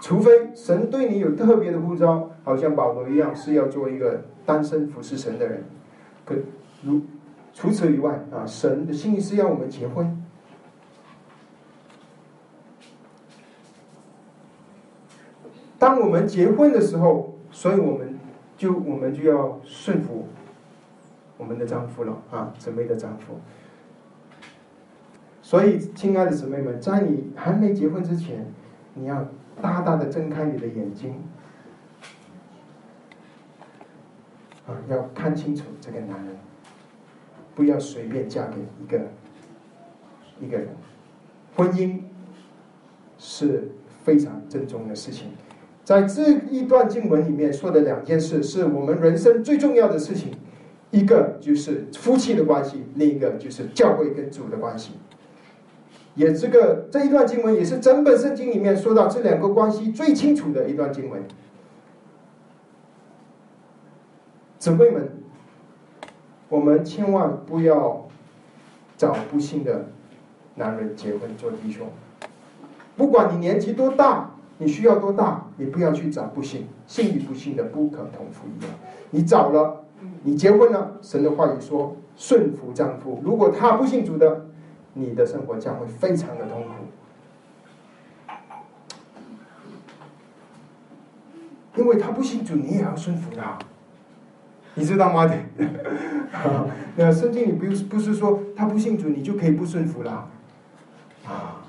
[0.00, 5.64] 除非神对你有特别的呼召，好像保罗一样是要做一个单身服侍神的人。
[6.24, 6.34] 可
[6.84, 7.02] 如
[7.52, 10.22] 除此以外啊，神的心意是要我们结婚。
[15.78, 18.14] 当我们结婚的时候，所以我们。
[18.56, 20.28] 就我们就要顺服
[21.36, 23.40] 我们的丈夫了啊，姊妹的丈夫。
[25.42, 28.46] 所以，亲爱的姊妹们，在你还没结婚之前，
[28.94, 29.26] 你要
[29.60, 31.20] 大大的睁开你的眼睛
[34.68, 36.36] 啊，要看清楚这个男人，
[37.54, 39.08] 不要随便嫁给一个
[40.40, 40.68] 一个人。
[41.56, 42.00] 婚姻
[43.18, 43.70] 是
[44.02, 45.28] 非常郑重的事情。
[45.84, 50.32] 在这一段经文里面说的两件事，是我们人生最重要的事情，
[50.90, 54.94] 一个就是夫妻的关系，另一个就是教会跟主的关系。
[56.14, 61.22] 也这个这一段经文也是整本圣经里面说到这两个关系最清楚的一段经文。
[64.58, 65.10] 姊妹们，
[66.54, 68.06] 我们千万不要
[68.96, 69.86] 找不幸的
[70.54, 71.84] 男人结婚做弟兄，
[72.96, 74.30] 不管你年纪多大。
[74.56, 75.44] 你需要多大？
[75.56, 78.72] 你不要去找不幸，幸与不幸的不可同负一样。
[79.10, 79.84] 你找了，
[80.22, 83.20] 你结婚了，神的话语说顺服丈夫。
[83.24, 84.46] 如果他不信主的，
[84.92, 86.62] 你的生活将会非常的痛
[88.28, 88.30] 苦，
[91.74, 93.58] 因为他不信主，你也要顺服他，
[94.74, 95.30] 你知道吗？
[96.96, 100.28] 那圣经里不是不是说他不信主，你就可以不顺服啦
[101.26, 101.62] 啊？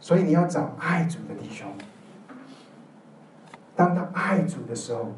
[0.00, 1.66] 所以你要找爱主的弟兄。
[3.74, 5.12] 当他爱主的时候，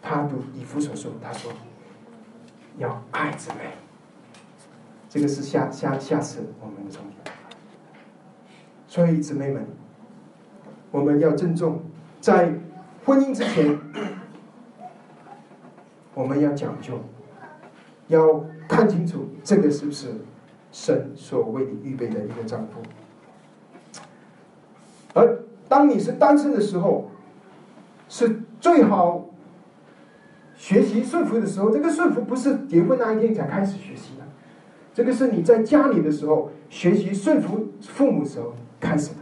[0.00, 1.52] 他读以弗所书，他说
[2.78, 3.72] 要爱姊妹。
[5.08, 7.34] 这个是下下下次我们的重点。
[8.88, 9.66] 所以姊妹们，
[10.90, 11.82] 我们要郑重，
[12.20, 12.52] 在
[13.04, 13.78] 婚姻之前，
[16.14, 17.00] 我们要讲究，
[18.08, 20.08] 要看清楚这个是不是
[20.70, 22.80] 神所为你预备的一个丈夫。
[25.14, 27.10] 而当你是单身的时候，
[28.08, 29.26] 是最好
[30.54, 31.70] 学习顺服的时候。
[31.70, 34.24] 这个顺服不是结婚那一天才开始学习的，
[34.92, 39.16] 这个是你在家里的时候学习顺服父母时候开始的。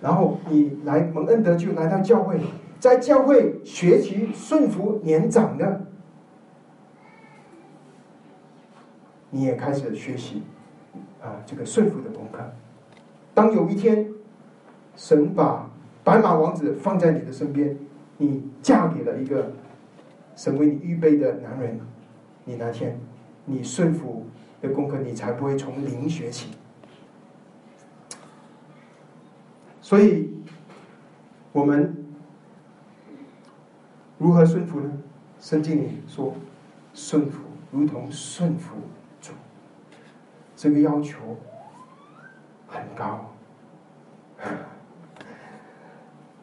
[0.00, 2.40] 然后你来蒙恩德就，来到教会，
[2.78, 5.86] 在教会学习顺服年长的，
[9.30, 10.42] 你也开始学习
[11.20, 12.40] 啊这个顺服的功课。
[13.34, 14.08] 当有一天，
[14.96, 15.68] 神把
[16.04, 17.76] 白马王子放在你的身边，
[18.16, 19.52] 你嫁给了一个
[20.36, 21.80] 神为你预备的男人，
[22.44, 22.98] 你那天
[23.44, 24.26] 你顺服
[24.62, 26.50] 的功课，你才不会从零学起。
[29.80, 30.32] 所以，
[31.52, 32.04] 我们
[34.18, 34.90] 如何顺服呢？
[35.40, 36.34] 圣经里说，
[36.92, 38.74] 顺服如同顺服
[39.20, 39.32] 主，
[40.56, 41.16] 这个要求
[42.66, 43.30] 很高。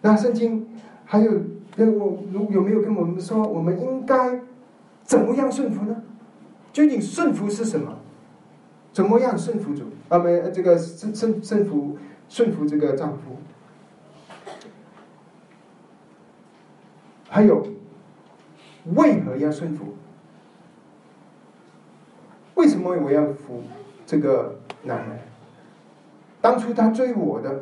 [0.01, 0.67] 那圣经
[1.03, 1.41] 还有
[1.75, 4.39] 跟我如有没有跟我们说，我们应该
[5.03, 6.01] 怎么样顺服呢？
[6.71, 7.97] 究竟顺服是什么？
[8.93, 9.83] 怎么样顺服主？
[10.07, 11.97] 啊，没这个顺顺顺服
[12.29, 13.35] 顺服这个丈夫。
[17.35, 17.67] 还有，
[18.93, 19.87] 为何要顺服？
[22.53, 23.61] 为什么我要服
[24.05, 25.19] 这个男人？
[26.39, 27.61] 当初他追我的。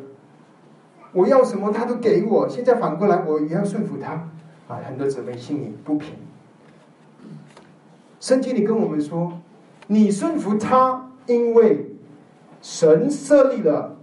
[1.12, 4.12] 我要什么他都给我，现在反过来我也要顺服他，
[4.68, 6.14] 啊，很多姊妹心里不平。
[8.20, 9.40] 圣经里跟我们说，
[9.88, 11.90] 你顺服他，因为
[12.62, 13.96] 神设立了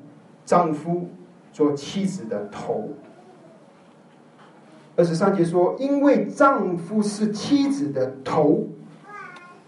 [0.43, 1.07] 丈夫
[1.53, 2.89] 做妻子的头。
[5.01, 8.67] 二十三节说，因为丈夫是妻子的头，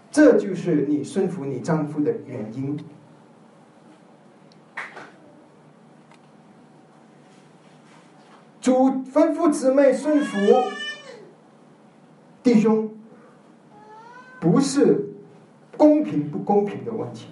[0.08, 2.78] 这就是你顺服你丈夫的原因。
[8.60, 8.72] 主
[9.12, 10.38] 吩咐姊妹顺服
[12.40, 12.88] 弟兄，
[14.38, 15.04] 不是
[15.76, 17.26] 公平不公平的问题，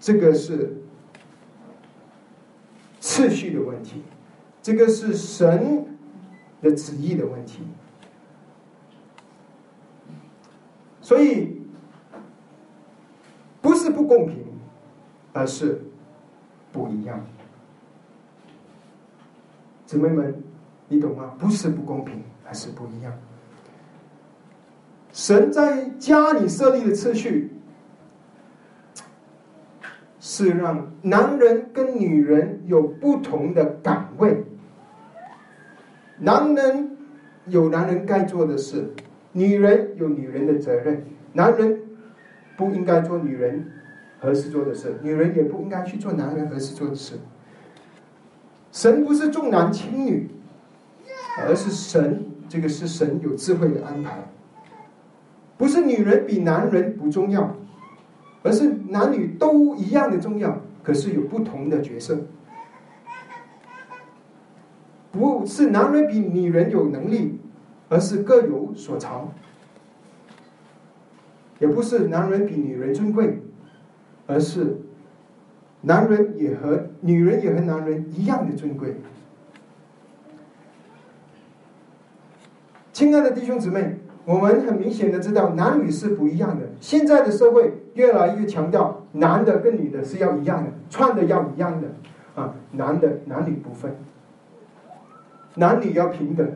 [0.00, 0.82] 这个是
[2.98, 4.02] 次序的问题，
[4.68, 5.86] 这个是神
[6.60, 7.62] 的旨意的问题，
[11.00, 11.62] 所以
[13.62, 14.44] 不是不公平，
[15.32, 15.80] 而是
[16.70, 17.18] 不一样。
[19.86, 20.38] 姊妹们，
[20.88, 21.34] 你懂吗？
[21.38, 23.10] 不是不公平，而是不一样。
[25.14, 27.54] 神在家里设立的次序，
[30.20, 34.44] 是让男人跟女人有不同的岗位。
[36.20, 36.96] 男人
[37.46, 38.92] 有男人该做的事，
[39.32, 41.04] 女人有女人的责任。
[41.32, 41.80] 男人
[42.56, 43.70] 不应该做女人
[44.18, 47.14] 合适做的事，女人也不应该去做男人合适做的事。
[48.72, 50.28] 神不是重男轻女，
[51.38, 54.18] 而是神这个是神有智慧的安排，
[55.56, 57.54] 不是女人比男人不重要，
[58.42, 62.18] 而是男女都一样的重要，可是有不同的角色。
[65.12, 67.38] 不是男人比女人有能力，
[67.88, 69.28] 而是各有所长；
[71.58, 73.40] 也不是男人比女人尊贵，
[74.26, 74.78] 而是。
[75.80, 78.96] 男人也和女人也和男人一样的尊贵。
[82.92, 83.94] 亲爱的弟兄姊妹，
[84.24, 86.66] 我们很明显的知道男女是不一样的。
[86.80, 91.86] 现在的社会越来越强调男的跟女的是要一样的，穿的要一样的，
[92.34, 93.94] 啊，男的男女不分，
[95.54, 96.46] 男女要平等，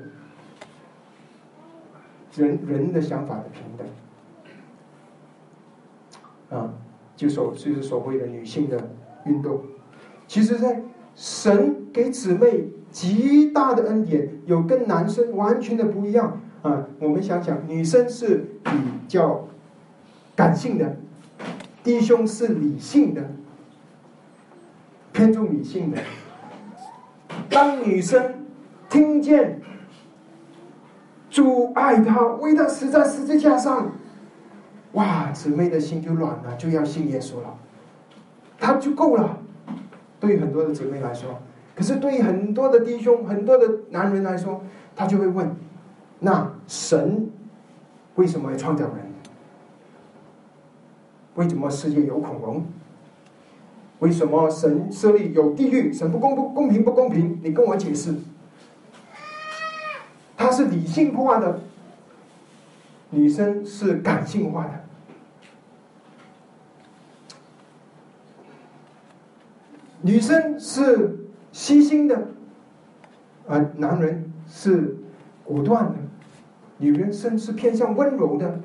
[2.34, 3.62] 人人的想法的平
[6.50, 6.74] 等，啊，
[7.16, 8.90] 就所就是所谓的女性的。
[9.24, 9.62] 运动，
[10.26, 10.82] 其实，在
[11.14, 16.88] 神给姊妹极大的恩典，有跟男生完全的不一样啊！
[16.98, 18.72] 我们想想，女生是比
[19.06, 19.46] 较
[20.34, 20.96] 感性的，
[21.84, 23.30] 弟兄是理性的，
[25.12, 25.98] 偏重理性的。
[27.48, 28.41] 当女生
[28.92, 29.58] 听见
[31.30, 33.90] 主爱她，为她死在十字架上，
[34.92, 37.56] 哇，姊妹的心就软了，就要信耶稣了。
[38.58, 39.38] 他就够了，
[40.20, 41.40] 对很多的姊妹来说，
[41.74, 44.62] 可是对于很多的弟兄、很多的男人来说，
[44.94, 45.56] 他就会问：
[46.20, 47.30] 那神
[48.16, 48.96] 为什么要创造人？
[51.34, 52.62] 为什么世界有恐龙？
[54.00, 55.90] 为什么神设立有地狱？
[55.90, 57.40] 神不公不公平不公平？
[57.42, 58.14] 你跟我解释。
[60.42, 61.60] 他是理性化的，
[63.10, 64.84] 女生是感性化的。
[70.00, 72.26] 女生是细心的，
[73.46, 74.96] 啊，男人是
[75.44, 75.98] 果断的；
[76.78, 78.58] 女人生是偏向温柔的，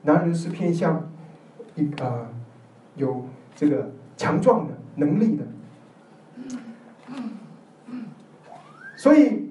[0.00, 1.06] 男人是偏向
[1.74, 2.30] 一啊
[2.94, 5.44] 有这个强壮的能力的。
[8.96, 9.45] 所以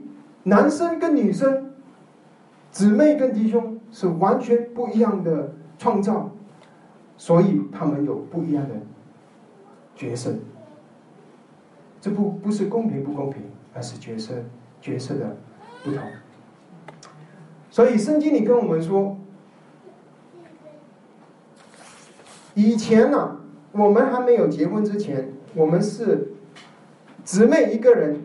[0.48, 1.72] 男生跟女生、
[2.72, 6.30] 姊妹跟弟兄是完全不一样的创造，
[7.18, 8.76] 所以他们有不一样的
[9.96, 10.36] 角色。
[12.00, 13.42] 这不不是公平不公平，
[13.74, 14.36] 而是角色
[14.80, 15.36] 角色的
[15.84, 16.00] 不同。
[17.72, 19.18] 所以圣经里跟我们说，
[22.54, 23.40] 以前呢，
[23.72, 26.34] 我们还没有结婚之前，我们是
[27.24, 28.25] 姊妹一个人，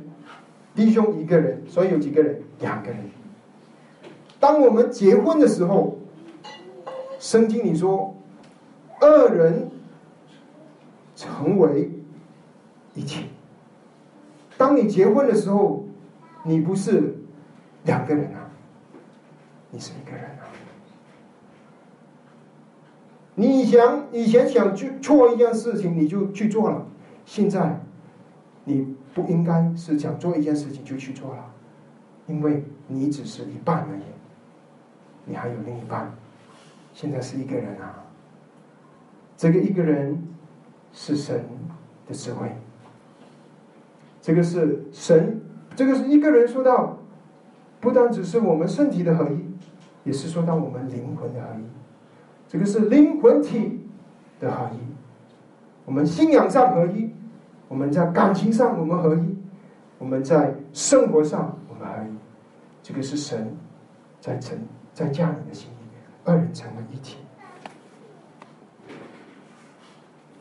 [0.74, 2.40] 弟兄一个人，所以有几个人？
[2.60, 2.98] 两个人。
[4.38, 5.98] 当我们结婚的时候，
[7.18, 8.16] 圣经里说，
[9.00, 9.70] 二人
[11.14, 11.90] 成为
[12.94, 13.26] 一体。
[14.56, 15.84] 当你结婚的时候，
[16.44, 17.16] 你不是
[17.84, 18.50] 两个人啊。
[19.72, 20.42] 你是一个人啊！
[23.36, 26.86] 你想以前想去做一件事情，你就去做了。
[27.24, 27.80] 现在
[28.64, 31.44] 你不应该是想做一件事情就去做了，
[32.26, 34.02] 因为你只是一半而已，
[35.24, 36.12] 你还有另一半。
[36.92, 38.04] 现在是一个人啊！
[39.36, 40.22] 这个一个人
[40.92, 41.44] 是神
[42.06, 42.50] 的智慧，
[44.20, 45.40] 这个是神，
[45.74, 46.98] 这个是一个人说到，
[47.80, 49.50] 不单只是我们身体的合一。
[50.02, 51.62] 也是说到我们灵魂的合一，
[52.48, 53.86] 这个是灵魂体
[54.40, 54.78] 的合一。
[55.84, 57.12] 我们信仰上合一，
[57.70, 59.36] 我们在感情上我们合一，
[59.96, 62.12] 我们在生活上我们合一。
[62.82, 63.56] 这个是神
[64.20, 64.58] 在成
[64.92, 67.18] 在家人的心里面，二人成为一体。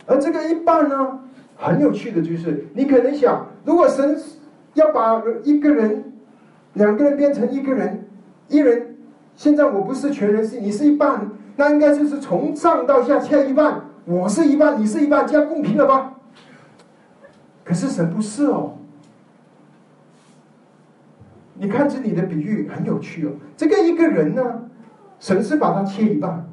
[0.08, 1.20] 而这个一半呢，
[1.56, 4.20] 很有趣的就是，你可能想，如果神
[4.74, 6.12] 要把一个人、
[6.74, 8.10] 两个人变成一个人，
[8.48, 8.98] 一人。
[9.36, 16.16] 现在我不是全人是你是一半，那应该就是从上到下切一半，我是一半，你是一半，这样公平了吧？
[17.70, 18.78] 可是神不是哦。
[21.54, 24.64] 你看这里的比喻很有趣哦，这个一个人呢，
[25.20, 26.50] 神是把它切一半，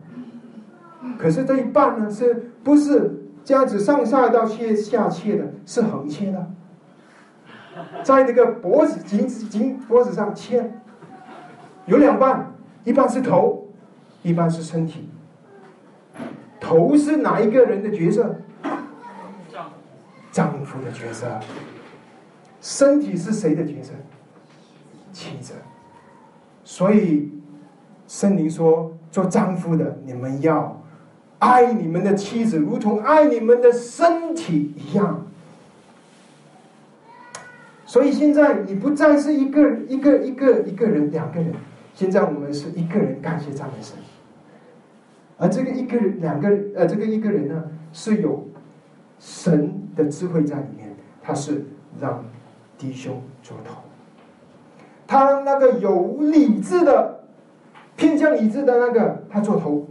[1.19, 6.51] 可是这一半呢，是不是这样子上下到切下切的，是横切的，
[8.03, 10.71] 在那个脖子颈颈脖子上切，
[11.87, 12.53] 有两半。
[12.85, 13.69] 一半是头，
[14.23, 15.09] 一半是身体。
[16.61, 18.37] 头是哪一个人的角色？
[20.85, 21.27] 的角色。
[22.61, 23.93] 身体是谁的角色？
[25.13, 25.55] 妻子。
[26.65, 27.31] 所以
[28.09, 30.83] 圣灵说：“做丈夫的，你们要
[31.39, 35.27] 爱你们的妻子，如同爱你们的身体一样。”
[37.87, 41.55] 所以现在你不再是一个一个一个一个人，两个人。
[41.95, 43.97] 现在我们是一个人感谢赞美神，
[45.39, 48.47] 而这个一个人、两个呃，这个一个人呢是有
[49.19, 51.65] 神的智慧在里面，他是
[51.99, 52.25] 让
[52.79, 53.79] 弟兄做头，
[55.07, 57.25] 他那个有理智的
[57.97, 59.89] 偏向理智的那个他做头，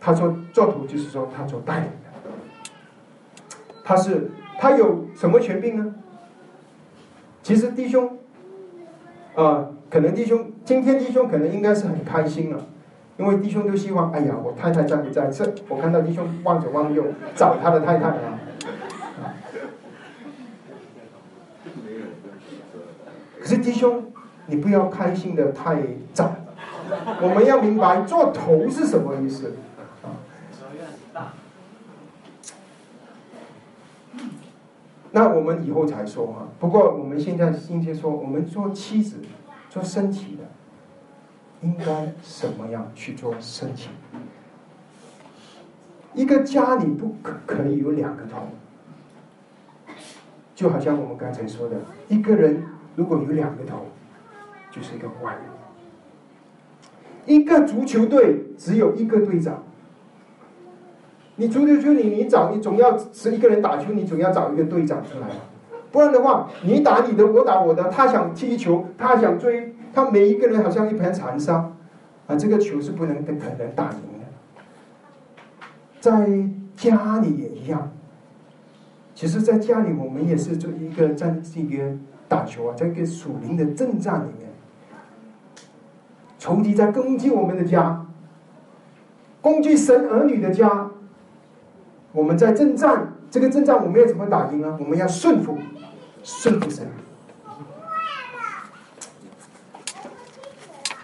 [0.00, 3.52] 他做做头就是说他做带领的，
[3.84, 5.94] 他是他有什么权柄呢？
[7.42, 8.18] 其实弟兄
[9.36, 9.68] 啊。
[9.90, 12.66] 可能弟兄今天弟兄可能应该是很开心了，
[13.18, 15.26] 因为弟兄都希望，哎呀，我太太在不在？
[15.26, 17.04] 这我看到弟兄望左望右
[17.34, 18.38] 找他的太太啊。
[23.40, 24.04] 可是弟兄，
[24.46, 26.32] 你不要开心的太早，
[27.20, 29.54] 我们要明白做头是什么意思。
[35.10, 36.48] 那我们以后才说哈。
[36.60, 39.16] 不过我们现在今天说，我们做妻子。
[39.70, 40.44] 做身体的，
[41.60, 43.90] 应该什么样去做申请？
[46.14, 48.48] 一个家里不可可以有两个头，
[50.54, 51.76] 就好像我们刚才说的，
[52.08, 52.62] 一个人
[52.96, 53.86] 如果有两个头，
[54.70, 55.42] 就是一个坏人。
[57.26, 59.62] 一个足球队只有一个队长，
[61.36, 65.28] 你足球队你你找你总要是一个人打球，你总要找一个队长出来。
[65.92, 67.90] 不然的话，你打你的，我打我的。
[67.90, 71.72] 他想踢球，他想追，他每一个人好像一盘残沙，
[72.26, 74.26] 啊，这个球是不能不可能打赢的。
[76.00, 77.92] 在家里也一样。
[79.14, 81.96] 其实，在家里我们也是做一个在这个
[82.28, 84.48] 打球啊，在一个属灵的阵战里面，
[86.38, 88.06] 仇敌在攻击我们的家，
[89.40, 90.90] 攻击神儿女的家。
[92.12, 94.76] 我们在征战，这个征战我们要怎么打赢呢？
[94.80, 95.58] 我们要顺服。
[96.22, 96.86] 顺服神。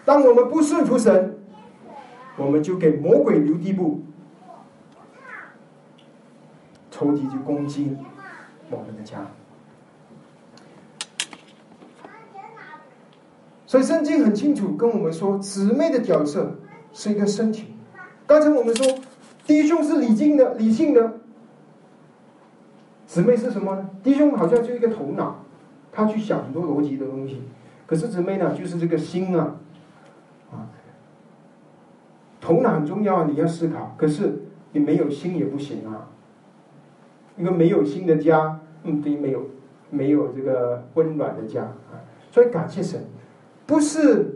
[0.04, 1.38] 当我们不顺服神，
[2.36, 4.02] 我们就给魔鬼留地步，
[6.90, 7.96] 仇敌就攻击
[8.70, 9.26] 我们的家。
[13.66, 16.58] 所以圣经很清楚跟我们说，姊妹的角色
[16.92, 17.74] 是一个身体。
[18.26, 18.86] 刚才我们说，
[19.46, 21.14] 弟兄是理性的，理性的。
[23.06, 23.90] 姊妹是什么呢？
[24.02, 25.44] 弟兄好像就一个头脑，
[25.90, 27.42] 他去想很多逻辑的东西。
[27.86, 29.56] 可是姊妹呢，就是这个心，啊，
[32.44, 33.94] 头脑很重要，你要思考。
[33.96, 34.38] 可是
[34.72, 36.06] 你没有心也不行啊。
[37.38, 39.42] 一个没有心的家，嗯，对，没有
[39.88, 41.96] 没有这个温暖的家啊。
[42.30, 43.02] 所以感谢神，
[43.66, 44.30] 不是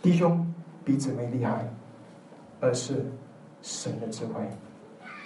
[0.00, 0.46] 弟兄
[0.84, 1.68] 比姊妹厉害，
[2.60, 3.04] 而是
[3.62, 4.34] 神的智慧。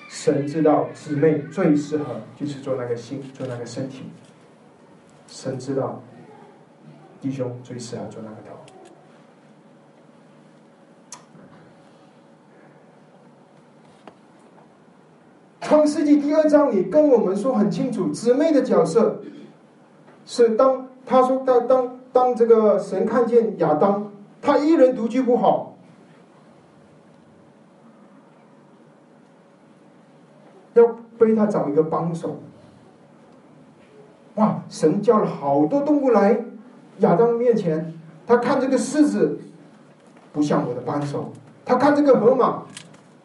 [0.08, 2.04] 神知道姊妹最适合
[2.36, 4.04] 就是做那个心，做那个身体。
[5.26, 6.02] 神知道
[7.20, 8.71] 弟兄最适合做那个头。
[15.82, 19.20] 创世纪第二章里跟我们说很清楚，姊妹的角色
[20.24, 25.74] 是当他说当当当这个神看见亚当，他一人独居不好。
[30.74, 30.84] 要
[31.18, 32.36] 为他找一个帮手，
[34.36, 34.62] 哇！
[34.68, 36.44] 神叫了好多动物来
[36.98, 37.92] 亚当面前，
[38.24, 39.36] 他看这个狮子
[40.32, 41.32] 不像我的帮手，
[41.64, 42.62] 他看这个河马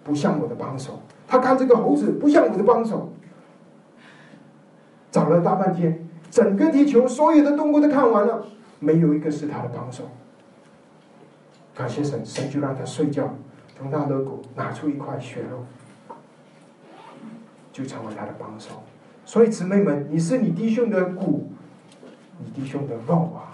[0.03, 3.11] 不像我的帮手，他看这个猴子不像我的帮手。
[5.11, 8.45] 找了大半天，整个地球所有的动物都看完了，
[8.79, 10.09] 没有一个是他的帮手。
[11.75, 13.33] 感谢神，神就让他睡觉，
[13.77, 15.65] 从他的骨拿出一块血肉。
[17.73, 18.81] 就成为他的帮手，
[19.23, 21.47] 所以姊妹们，你是你弟兄的骨，
[22.39, 23.53] 你弟兄的肉啊。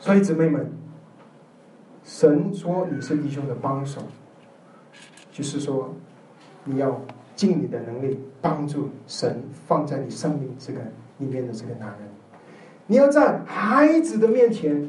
[0.00, 0.68] 所以姊妹们，
[2.06, 4.00] 神说你是弟兄的帮手，
[5.30, 5.92] 就是说
[6.64, 6.98] 你要
[7.34, 10.80] 尽你的能力帮助神放在你生命这个
[11.18, 12.08] 里面的这个男人，
[12.86, 14.88] 你要在孩子的面前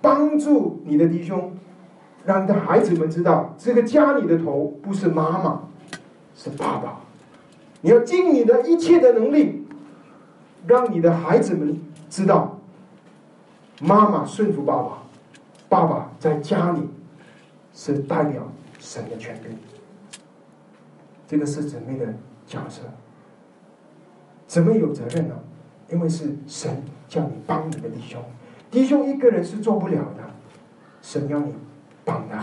[0.00, 1.52] 帮助你的弟兄。
[2.24, 5.62] 让你的孩子们知道，这个家里的头不是妈妈，
[6.34, 7.00] 是爸爸。
[7.80, 9.64] 你要尽你的一切的能力，
[10.66, 11.80] 让你的孩子们
[12.10, 12.58] 知道，
[13.80, 14.98] 妈妈顺服爸爸，
[15.68, 16.80] 爸爸在家里
[17.72, 19.56] 是代表神的权柄。
[21.26, 22.06] 这个是姊妹的
[22.46, 22.82] 角色，
[24.46, 25.34] 姊妹有责任呢，
[25.90, 28.22] 因为是神叫你帮你的弟兄，
[28.70, 30.22] 弟兄一个人是做不了的，
[31.02, 31.54] 神要你。
[32.04, 32.42] 帮他，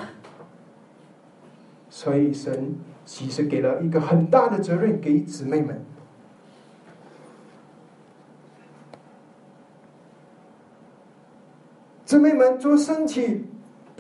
[1.90, 5.84] 所以神其实给了一个很大的责任给姊妹们。
[12.06, 13.46] 姊妹们做身体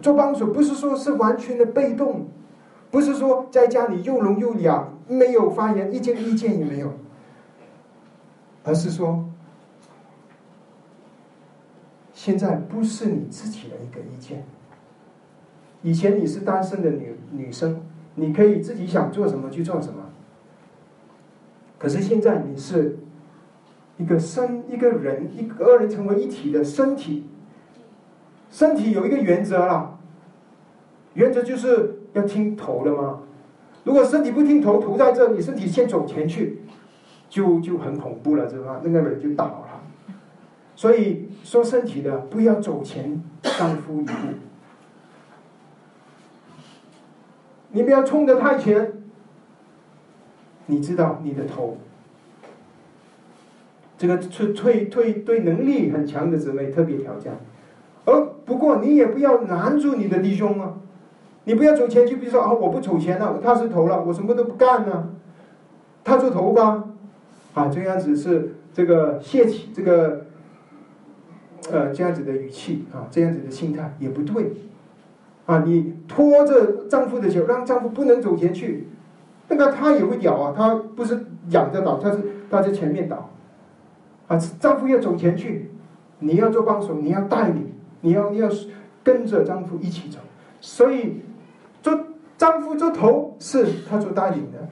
[0.01, 2.27] 做帮手，不是说是完全的被动，
[2.91, 6.93] 不是说在家里又聋又哑，没有发言，一点意见也没有，
[8.63, 9.25] 而是说，
[12.13, 14.45] 现在不是你自己的一个意见。
[15.81, 17.81] 以前你是单身的女女生，
[18.15, 20.09] 你可以自己想做什么去做什么。
[21.77, 22.97] 可是现在你是
[23.97, 27.25] 一个身一个人一个二人成为一体的身体，
[28.55, 29.99] 身体有一个原则了，
[31.13, 33.19] 原则就是要听头的吗？
[33.83, 36.61] 如果身体不听头，头在这里，身体先走前去，
[37.27, 38.81] 就就很恐怖了，知道吗？
[38.81, 39.83] 那个人就倒了。
[40.73, 44.13] 所以说，身体的不要走前丈夫一步。
[47.71, 48.93] 你不要冲得太前，
[50.67, 51.77] 你知道你的头，
[53.97, 57.37] 这个退退退对能力很强的姊妹特别挑战，
[58.05, 60.73] 而不过你也不要拦住你的弟兄啊，
[61.43, 65.09] 你不要走前去，比如说啊我不走前了，他是头了，我什么都不干了，
[66.03, 66.85] 他做头吧，
[67.53, 70.25] 啊这样子是这个泄气，这个
[71.71, 74.53] 呃这样子的语气啊，这样子的心态也不对。
[75.47, 78.87] 啊，你拖着丈夫的手，让丈夫不能走前去，
[79.47, 82.17] 那个他也会屌啊，他不是仰着倒，他是
[82.49, 83.29] 他在前面倒，
[84.27, 85.69] 啊，丈夫要走前去，
[86.17, 87.64] 你要做帮手，你要带领，
[88.05, 88.47] 你要你要
[89.03, 90.19] 跟着丈夫一起走，
[90.61, 91.21] 所以
[91.81, 92.05] 做
[92.37, 94.69] 丈夫做头是他做带领的，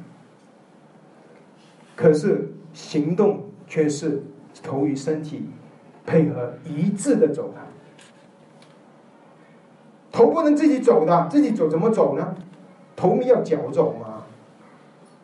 [1.96, 4.22] 可是行动却是
[4.62, 5.50] 头与身体
[6.06, 7.62] 配合一致的走的。
[10.12, 12.36] 头不能自己走的，自己走怎么走呢？
[12.96, 14.26] 头没要脚走嘛，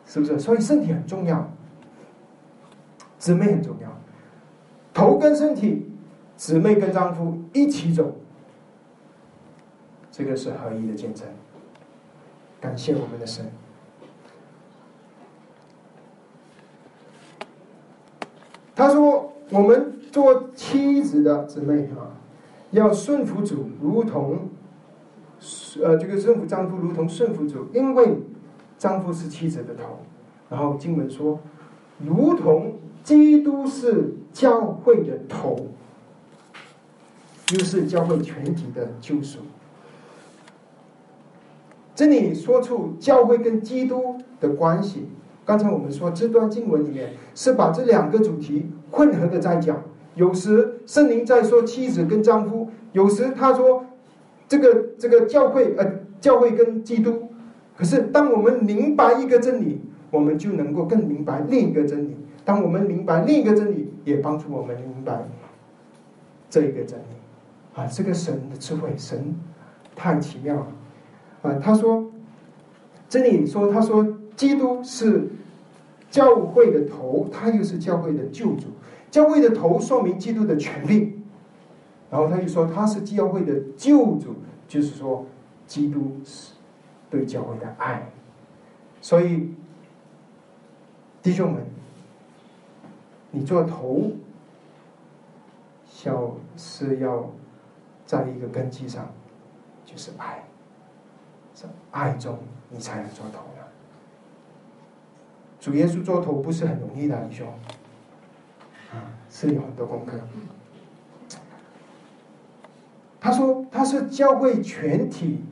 [0.04, 0.36] 是不是？
[0.40, 1.48] 所以身体很重要，
[3.20, 3.88] 姊妹很重要，
[4.92, 5.89] 头跟身体，
[6.40, 8.14] 姊妹跟丈夫一起走，
[10.10, 11.28] 这个是合一的见证。
[12.58, 13.44] 感谢我们的神。
[18.74, 22.16] 他说：“我们做妻子的姊妹啊，
[22.70, 24.48] 要顺服主，如同
[25.82, 28.16] 呃这个顺服丈夫，如同顺服主，因为
[28.78, 29.98] 丈夫是妻子的头。”
[30.48, 31.38] 然后经文说
[32.02, 35.66] ：“如同基督是教会的头，
[37.50, 39.40] 就是教会全体的救赎。”
[41.94, 45.08] 这里说出教会跟基督的关系。
[45.44, 49.82] 刚才我们说这段经文里面是把这两个主题混合的在讲。
[50.14, 53.84] 有时圣灵在说妻子跟丈夫，有时他说
[54.48, 57.28] 这个这个教会呃教会跟基督。
[57.76, 59.80] 可是当我们明白一个真理，
[60.10, 62.16] 我们就能够更明白另一个真理。
[62.44, 65.26] 当我们明白另一个真理，也帮助我们明白
[66.48, 67.02] 这一个真理。
[67.74, 69.34] 啊，这个神的智慧，神
[69.94, 70.66] 太奇妙了。
[71.42, 72.10] 啊，他说
[73.08, 74.06] 这里说他说
[74.36, 75.28] 基督是。
[76.10, 78.66] 教会的头，他又是教会的救主。
[79.12, 81.16] 教会的头说明基督的权利，
[82.10, 84.34] 然后他就说他是教会的救主，
[84.66, 85.24] 就是说
[85.68, 86.54] 基督是
[87.08, 88.10] 对教会的爱。
[89.00, 89.54] 所以
[91.22, 91.64] 弟兄们，
[93.30, 94.10] 你做头，
[96.04, 97.30] 要是要
[98.10, 99.08] 在一个根基上，
[99.86, 100.42] 就是爱，
[101.54, 102.36] 在爱中
[102.68, 103.38] 你才能做头。
[105.60, 107.46] 主耶稣做头不是很容易的，弟兄，
[108.90, 110.18] 啊，是有很多功课。
[113.20, 115.44] 他说他是教会全体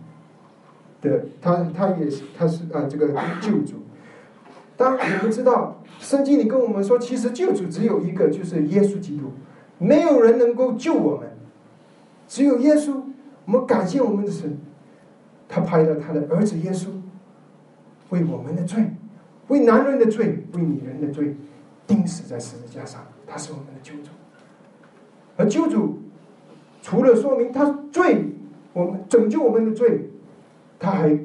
[1.00, 3.06] 的，他他也是他是啊这个
[3.40, 3.74] 救主。
[4.76, 9.30] 当我们知道圣经里跟我们说，其实救主只有一个，就是耶稣基督，
[9.78, 11.27] 没有人能够救我们，
[12.28, 13.02] 只有耶稣。
[13.44, 14.58] 我们感谢我们的神，
[15.48, 16.88] 他派了他的儿子耶稣
[18.10, 18.84] 为我们的罪。
[19.48, 21.34] 为男人的罪，为女人的罪，
[21.86, 24.10] 钉死在十字架上，他是我们的救主。
[25.38, 25.98] 而救主
[26.82, 28.26] 除了说明他罪，
[28.74, 30.10] 我们拯救我们的罪，
[30.78, 31.18] 他还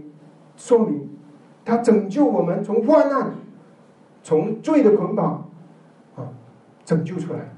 [0.56, 1.10] 说明
[1.66, 3.34] 他拯救我们从患难、
[4.24, 5.50] 从罪的捆绑
[6.16, 6.32] 啊
[6.86, 7.53] 拯救出来。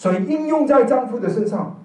[0.00, 1.76] 所以应用在丈夫的身上。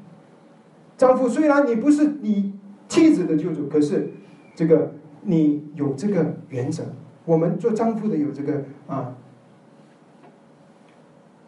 [0.95, 2.57] 丈夫虽然你不是你
[2.87, 4.13] 妻子的救主，可是
[4.55, 4.93] 这个。
[5.27, 6.83] 你有这个原则，
[7.25, 9.17] 我们做丈夫的有这个啊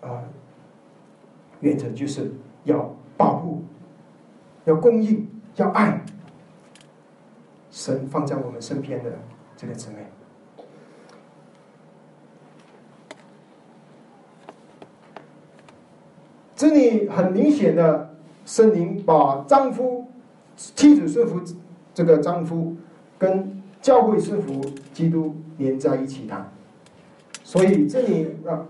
[0.02, 0.24] 啊
[1.60, 2.32] 原则，就是
[2.64, 3.62] 要保护、
[4.66, 6.04] 要供应、要爱。
[7.70, 9.20] 神放在我们身边的
[9.56, 10.07] 这个姊妹，
[16.58, 18.10] 这里很明显的，
[18.46, 20.08] 圣灵把丈夫、
[20.58, 21.40] 妻子顺服
[21.94, 22.76] 这个丈夫
[23.18, 23.56] 跟。
[23.80, 24.60] 教会顺服
[24.92, 26.36] 基督连在一起的，
[27.44, 28.68] 所以这里让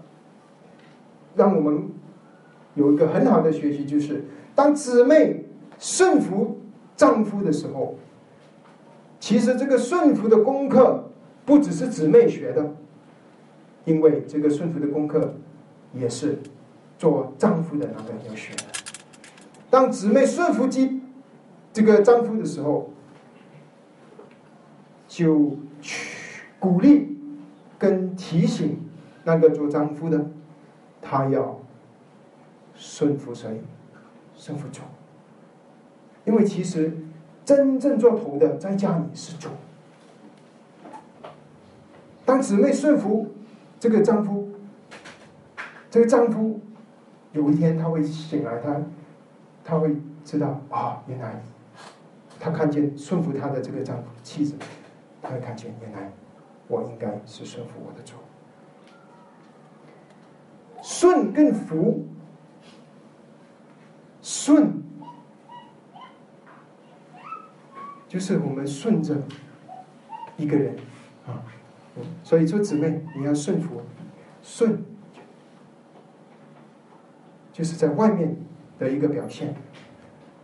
[1.33, 1.89] 让我们
[2.75, 5.45] 有一个很好的学习，就是当姊妹
[5.79, 6.59] 顺服
[6.95, 7.95] 丈夫的时候，
[9.19, 11.09] 其实这个顺服的功课
[11.45, 12.75] 不只是姊妹学的，
[13.85, 15.33] 因为这个顺服的功课
[15.95, 16.37] 也是
[16.97, 18.53] 做丈夫的那个要学。
[19.69, 21.01] 当姊妹顺服基
[21.73, 22.91] 这个丈夫的时候。
[25.07, 27.17] 就去鼓励
[27.79, 28.87] 跟提醒
[29.23, 30.27] 那个做丈夫的，
[31.01, 31.59] 他要
[32.75, 33.63] 顺服谁？
[34.35, 34.81] 顺服主。
[36.25, 36.95] 因为其实
[37.43, 39.49] 真正做头的在家里是主。
[42.23, 43.33] 当姊妹顺服
[43.79, 44.49] 这个丈夫，
[45.89, 46.59] 这个丈夫
[47.37, 48.81] 有一天他会醒来，他
[49.63, 51.41] 他会知道啊，原来
[52.39, 54.55] 他看见顺服他的这个丈夫妻子。
[55.21, 56.11] 他会看见，原来
[56.67, 58.13] 我应该是顺服我的主。
[60.81, 62.05] 顺跟服，
[64.21, 64.81] 顺
[68.07, 69.21] 就是我们顺着
[70.37, 70.77] 一个人
[71.25, 71.43] 啊，
[72.23, 73.81] 所以说姊妹你要顺服，
[74.41, 74.81] 顺
[77.57, 78.37] 就是在外面
[78.77, 79.55] 的一个表现。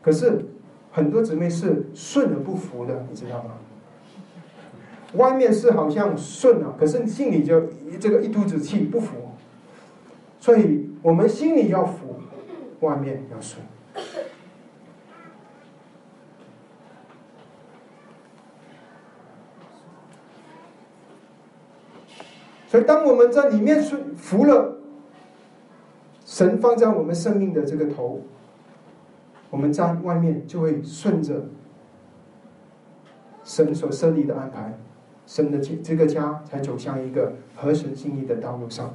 [0.01, 0.43] 可是
[0.91, 3.51] 很多姊妹是顺而不服的，你知道吗？
[5.13, 9.13] 外面是好像顺了，可是心里就这个一肚子气不服，
[10.39, 12.15] 所以我们心里要服，
[12.79, 13.61] 外面要顺。
[22.67, 24.79] 所以当我们在里面顺服了，
[26.33, 28.19] 神放在我们生命的这个头，
[29.51, 31.45] 我们在外面就会顺着
[33.43, 34.75] 神所设立的安排，
[35.27, 38.91] 神的这这个家才走向一个合神心意的道路上。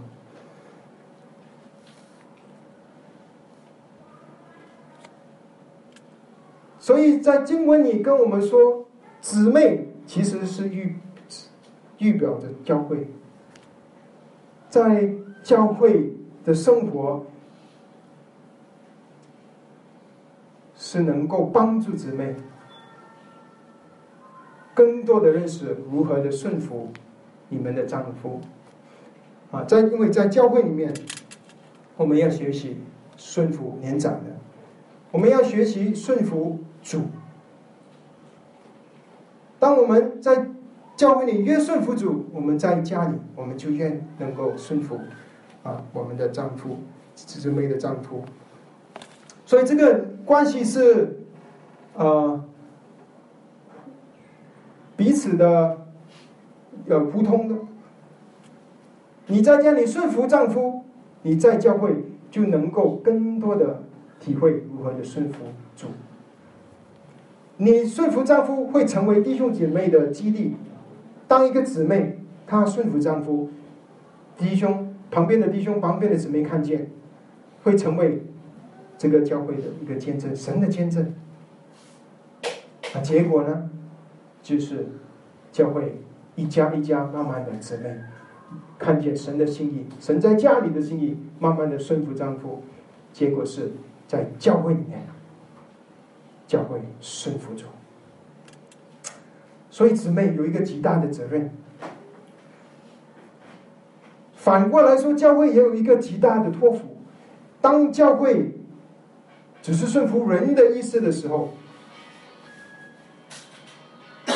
[6.80, 8.84] 所以在经文里跟我们说，
[9.20, 10.96] 姊妹其实是预
[11.98, 13.06] 预表的教会。
[14.68, 15.08] 在
[15.44, 16.17] 教会。
[16.48, 17.26] 的生活
[20.74, 22.34] 是能够帮助姊妹
[24.72, 26.88] 更多的认识如何的顺服
[27.50, 28.40] 你们的丈夫
[29.50, 30.90] 啊，在因为在教会里面，
[31.98, 32.78] 我们要学习
[33.18, 34.34] 顺服年长的，
[35.10, 36.60] 我们要学习顺服。
[36.82, 37.02] 主，
[39.58, 40.46] 当我们在
[40.96, 44.98] 教会里越顺服主，我们在家里我们就越能够顺服
[45.62, 46.78] 啊，我们的丈夫，
[47.14, 48.22] 姊妹的丈夫。
[49.44, 51.18] 所以这个关系是
[51.94, 52.44] 呃
[54.96, 55.86] 彼此的
[56.86, 57.54] 呃互通的。
[59.26, 60.84] 你在家里顺服丈夫，
[61.22, 63.82] 你在教会就能够更多的
[64.18, 65.44] 体会如何的顺服
[65.76, 65.88] 主。
[67.58, 70.56] 你顺服丈夫会成为弟兄姐妹的激励。
[71.26, 73.50] 当一个姊妹她顺服丈夫，
[74.38, 76.90] 弟兄旁边的弟兄旁边的姊妹看见，
[77.62, 78.22] 会成为
[78.96, 81.14] 这个教会的一个见证，神的见证。
[82.94, 83.70] 啊，结果呢，
[84.42, 84.86] 就是
[85.52, 86.00] 教会
[86.36, 87.96] 一家一家慢慢的姊妹
[88.78, 92.62] 看见神的心意，神在家里的心意，慢慢的顺服丈夫，
[93.12, 93.72] 结果是
[94.06, 95.06] 在教会里面。
[96.46, 97.66] 教会顺服主，
[99.68, 101.50] 所以姊妹有一个极大的责任。
[104.48, 106.96] 反过来说，教会也有一个极大的托付。
[107.60, 108.58] 当教会
[109.60, 111.50] 只是顺服人的意思的时候，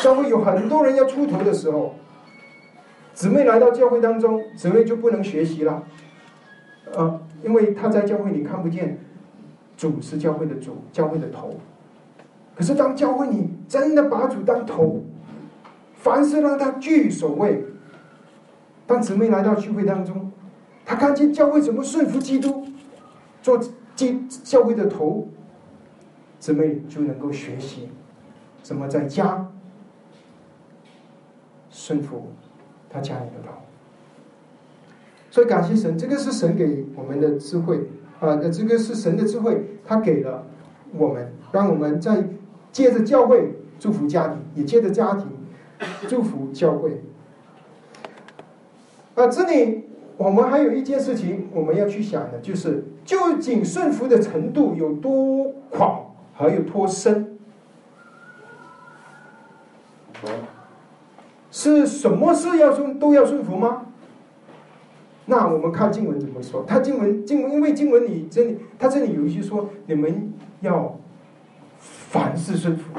[0.03, 1.95] 教会有很多人要出头的时候，
[3.15, 5.83] 姊妹来到教会当中，姊妹就不能学习了。
[6.93, 8.99] 呃，因为他在教会里看不见
[9.79, 11.59] 主是教会的主，教会的头。
[12.55, 15.03] 可是，当教会你真的把主当头，
[15.95, 17.65] 凡事让他居首位。
[18.93, 20.31] 当姊妹来到聚会当中，
[20.85, 22.67] 他看见教会怎么顺服基督，
[23.41, 23.59] 做
[23.97, 25.29] 基教会的头，
[26.39, 27.89] 姊妹就能够学习
[28.63, 29.51] 怎么在家
[31.71, 32.33] 顺服
[32.91, 33.55] 他家里的头。
[35.31, 37.79] 所以，感谢神，这个是神给我们的智慧
[38.21, 38.39] 啊！
[38.43, 40.45] 那这个是神的智慧，他给了
[40.93, 42.23] 我们，让我们在。
[42.71, 45.29] 借着教会祝福家庭，也借着家庭
[46.09, 47.03] 祝福教会。
[49.15, 49.85] 啊，这里
[50.17, 57.39] 我们还有一件事情我们要去想的，就是究竟顺服的程度有多广，还有多深？
[61.51, 63.87] 是什么事要顺都要顺服吗？
[65.27, 66.65] 那我们看经文怎么说？
[66.67, 70.99] 他经文经文，因为经文里这里他这里有一句说，你们要。
[72.13, 72.91] 凡事顺服，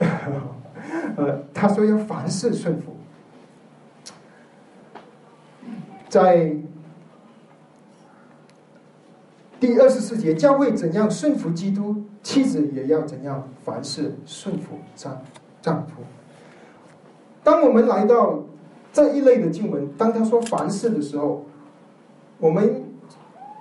[0.00, 2.96] 呃，他说要凡事顺服，
[6.08, 6.56] 在
[9.60, 15.20] 第二十四节，教会怎样顺服基督，妻子也要怎样凡事顺服丈
[15.60, 16.02] 丈夫。
[17.42, 18.44] 当我们来到
[18.92, 21.44] 这一类的经文，当他说凡事的时候，
[22.38, 22.84] 我们。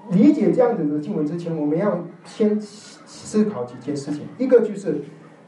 [0.09, 4.21] 理解这样子的经文之前，我们要先思考几件事情。
[4.37, 5.01] 一个就是，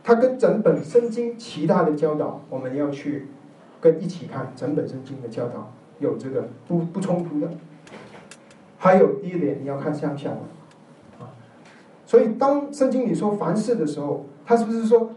[0.03, 3.27] 它跟整本圣经其他的教导，我们要去
[3.79, 7.49] 跟一起看整本圣经的教导有这个不不冲突的。
[8.77, 10.29] 还有一点，你要看向下
[11.19, 11.29] 啊。
[12.05, 15.11] 所以当圣经里说凡事的时候，他是不是说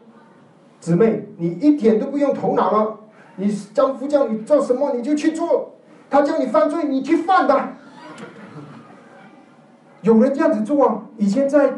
[0.80, 2.98] 姊妹，你一点都不用头脑了？
[3.36, 5.74] 你丈夫叫你做什么你就去做，
[6.10, 7.78] 他叫你犯罪你去犯吧。
[10.02, 11.02] 有人这样子做啊！
[11.16, 11.70] 以前在《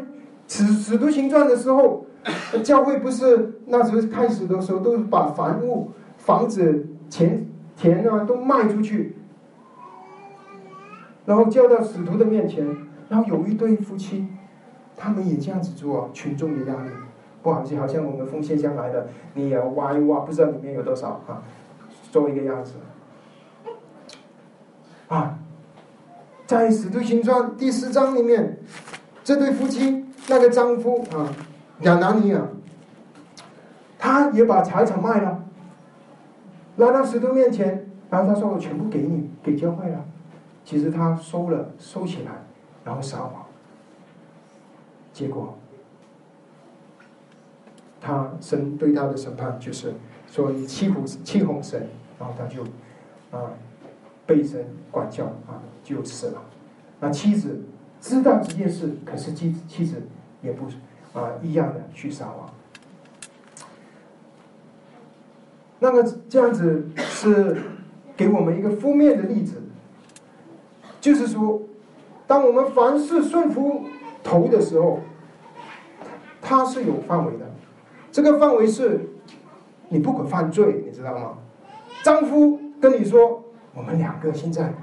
[0.47, 2.05] 使使徒行传》的时候，
[2.63, 7.45] 教会不是那时候开始的时候，都把房屋、房子、钱、
[7.75, 9.17] 田啊都卖出去，
[11.25, 12.65] 然后叫到使徒的面前，
[13.09, 14.27] 然后有一对夫妻，
[14.95, 16.09] 他们也这样子做。
[16.13, 16.89] 群众的压力，
[17.43, 21.43] 不好意思，好像我们奉献箱来的，你也要挖一挖，不知道里面有多少啊，
[22.11, 22.73] 做一个样子，
[25.07, 25.39] 啊。
[26.47, 28.59] 在《使徒行传》第四章里面，
[29.23, 31.33] 这对夫妻，那个丈夫啊，
[31.81, 32.39] 亚拿尼亚，
[33.97, 35.43] 他也把财产卖了，
[36.77, 40.05] 来到石头面前，然后他说：“我全部给你，给教会了。”
[40.63, 42.31] 其实他收了，收起来，
[42.83, 43.45] 然后撒谎。
[45.13, 45.57] 结果，
[48.01, 49.93] 他神对他的审判就是
[50.27, 51.87] 说你欺负欺哄神，
[52.19, 52.63] 然后他就
[53.31, 53.51] 啊。
[54.27, 56.41] 被神管教啊，就死了。
[56.99, 57.61] 那妻子
[58.01, 60.01] 知道这件事，可是妻妻子
[60.41, 60.65] 也不
[61.13, 62.44] 啊一样的去撒谎。
[65.85, 67.55] 那个这样子是
[68.17, 69.61] 给我们一个负面的例子，
[70.99, 71.61] 就是说，
[72.25, 73.83] 当我们凡事顺服
[74.23, 75.01] 头的时候，
[76.41, 77.45] 它是有范围的。
[78.11, 79.07] 这个范围是，
[79.89, 81.37] 你不可犯罪，你知道吗？
[82.01, 83.43] 丈夫跟你说，
[83.75, 84.73] 我们两个现在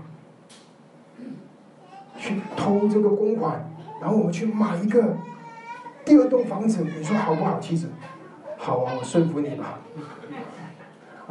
[2.16, 3.68] 去偷这个公款，
[4.00, 5.16] 然后我们去买一个
[6.04, 7.58] 第二栋房子，你说好不好？
[7.58, 7.88] 妻子，
[8.56, 9.80] 好啊，我顺服你吧。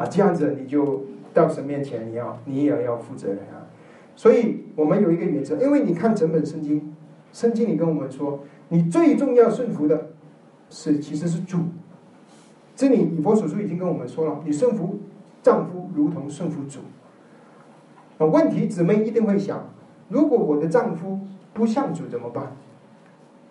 [0.01, 3.69] 啊，这样子你就到神面前，你要你也要负责任啊。
[4.15, 6.93] 所以我们有一个原则，因为你看整本圣经，
[7.31, 8.39] 圣经里跟我们说，
[8.69, 10.07] 你最重要顺服的
[10.71, 11.59] 是其实是主。
[12.75, 14.99] 这里以佛所书已经跟我们说了，你顺服
[15.43, 16.79] 丈夫如同顺服主。
[18.17, 19.69] 啊，问题姊妹一定会想，
[20.09, 21.19] 如果我的丈夫
[21.53, 22.55] 不像主怎么办？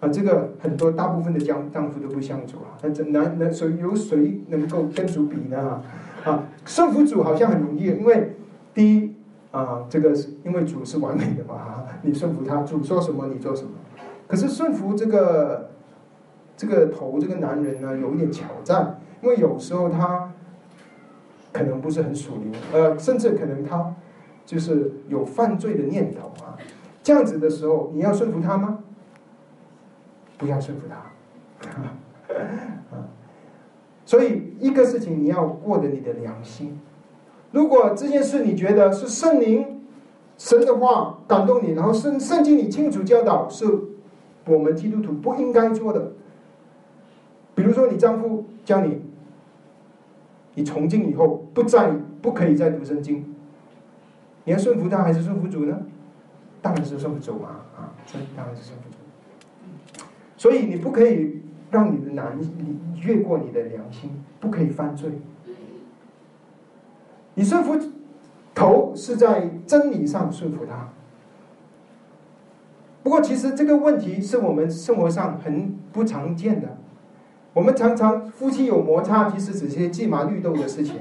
[0.01, 5.83] 啊，这个很多大部分的丈丈夫都不像主啊，那这男男谁有谁能够跟主比呢？
[6.25, 8.37] 啊，顺服主好像很容易，因为
[8.75, 9.15] 第一
[9.51, 13.71] 啊，这个是因为主是完美的嘛， 你顺服他，主说什么你做什么。
[14.27, 15.71] 可是顺服这个
[16.57, 19.01] 这个头这个男人呢，有一点挑战。
[19.23, 20.33] 因为有时候他
[21.53, 23.95] 可能不是很属灵，呃，甚至可能他
[24.47, 26.57] 就是有犯罪的念头啊。
[27.03, 28.79] 这样子的时候，你要顺服他吗？
[30.39, 31.69] 不要顺服他。
[31.77, 33.05] 啊，
[34.11, 36.77] 所以一个事情你要过得你的良心。
[37.53, 39.85] 如果这件事你觉得是圣灵、
[40.37, 43.65] 神的话感动你，然后圣圣经里清楚教导是
[44.47, 46.11] 我们基督徒不应该做的，
[47.55, 49.01] 比如说你丈夫叫你。
[50.55, 53.37] 你从今以后不再不可以再读圣经，
[54.43, 55.83] 你要顺服他还是顺服主呢？
[56.61, 60.05] 当然是顺服主嘛，啊，这当然是顺服主。
[60.37, 61.41] 所以你不可以
[61.71, 64.11] 让你的男你越过你的良心，
[64.41, 65.11] 不可以犯罪。
[67.35, 67.79] 你顺服
[68.55, 70.89] 头是在真理上顺服他。
[73.03, 76.77] 不过，其实这个问题是我们生活上很不常见的。
[77.55, 80.97] 我们常常夫妻有摩擦，其实只是鸡毛绿豆的事情。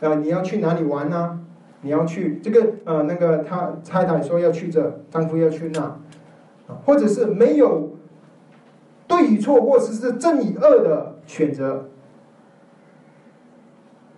[0.00, 1.38] 啊，你要去哪里玩呢？
[1.82, 6.00] 你要去这个呃那个他太太说要去这，丈夫要去那，
[6.84, 7.91] 或者是没有
[9.16, 11.88] 对与错，或者是正与恶的选择。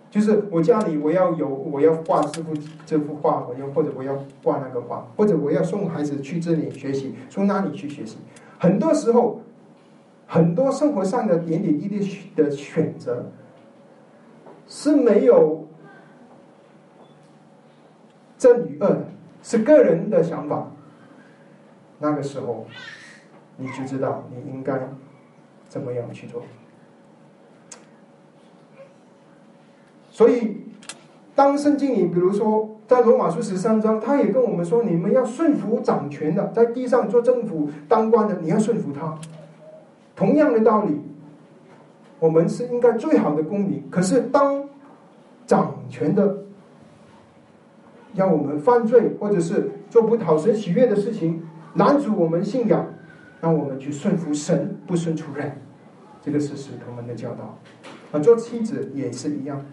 [0.09, 2.53] 就是我家里我要有我要画这幅
[2.85, 8.17] 这幅画，我要或者我要画那个画，或者我要送孩子去这里学习，从哪里去学习？
[8.59, 9.41] 很多时候。
[10.27, 11.99] 很多生活上的点点滴滴
[12.35, 13.27] 的选择
[14.67, 15.67] 是没有
[18.35, 19.05] 正与恶的，
[19.43, 20.71] 是个人的想法。
[21.99, 22.65] 那个时候，
[23.57, 24.79] 你就知道你应该
[25.67, 26.41] 怎么样去做。
[30.11, 30.57] 所以，
[31.35, 39.17] 当圣经里，比如说在罗马书十三章，他也跟我们说：你们要顺服掌权的，在地上做政府当官的，你要顺服他。
[40.15, 41.01] 同样的道理，
[42.19, 43.83] 我们是应该最好的公民。
[43.89, 44.63] 可是，当
[45.45, 46.37] 掌权的
[48.13, 51.43] 让我们犯罪，或者是做不讨神喜悦的事情，
[51.73, 52.87] 拦阻我们信仰，
[53.41, 55.61] 让我们去顺服神，不顺从人。
[56.21, 57.57] 这个是使徒们的教导。
[58.11, 59.63] 啊，做妻子也是一样。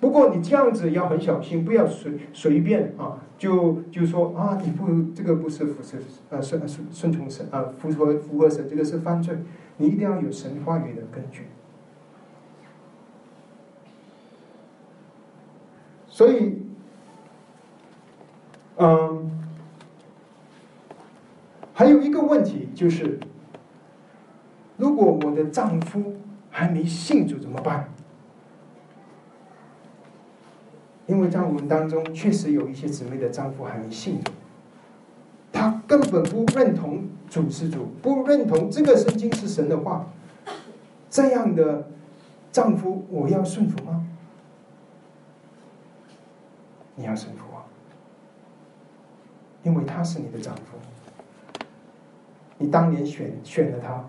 [0.00, 5.96] 不过你这样子要很小心，不要随随便啊，就就说啊，你不这个不是服侍
[6.30, 9.38] 啊顺顺顺从神啊，符合符合神，这个是犯罪。
[9.78, 11.46] 你一定要有神话语的根据。
[16.06, 16.62] 所以，
[18.76, 19.30] 嗯，
[21.74, 23.18] 还有一个问题就是，
[24.76, 26.14] 如果我的丈夫
[26.48, 27.88] 还没信主怎么办？
[31.06, 34.32] 因为在我们当中，确实有一些姊妹的丈夫还没信主，
[35.52, 40.06] 他根本不认同主是主，不认同这个圣经是神的话。
[41.10, 41.88] 这样的
[42.50, 44.06] 丈夫，我要顺服吗？
[46.96, 47.66] 你要顺服啊，
[49.62, 50.78] 因为他是你的丈夫，
[52.64, 54.02] 你当年选选了他，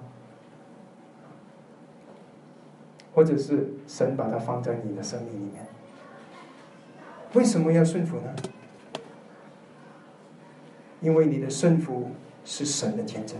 [3.13, 5.65] 或者是神把他放在你的生命里面。
[7.33, 8.33] 为什么要顺服呢？
[11.01, 12.09] 因为你的顺服
[12.45, 13.37] 是神的见证。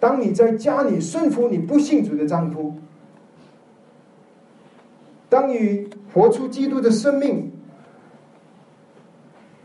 [0.00, 2.74] 当你在家里顺服你不信主的丈夫，
[5.28, 7.52] 当你活出基督的生命，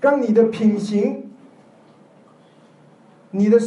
[0.01, 1.31] 让你的品行
[3.31, 3.57] 你的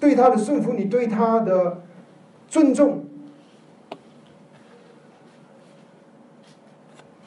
[0.00, 1.82] 对他的顺服，你对他的
[2.48, 3.04] 尊重，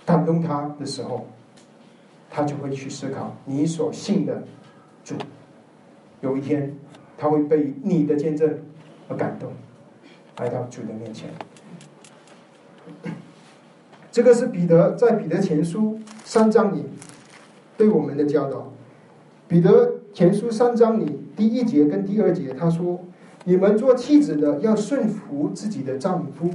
[0.06, 1.28] 感动他的时候，
[2.30, 4.44] 他就会去思考你所信的
[5.04, 5.16] 主。
[6.22, 6.76] 有一天，
[7.18, 8.60] 他会被你的见证
[9.08, 9.52] 而感动，
[10.40, 11.30] 来到主的面前。
[14.12, 16.86] 这个是彼得在彼得前书三章里
[17.78, 18.72] 对我们的教导。
[19.48, 23.00] 彼得前书三章里第一节跟第二节，他说
[23.46, 26.50] ：“你们做妻子的要顺服自己的丈夫，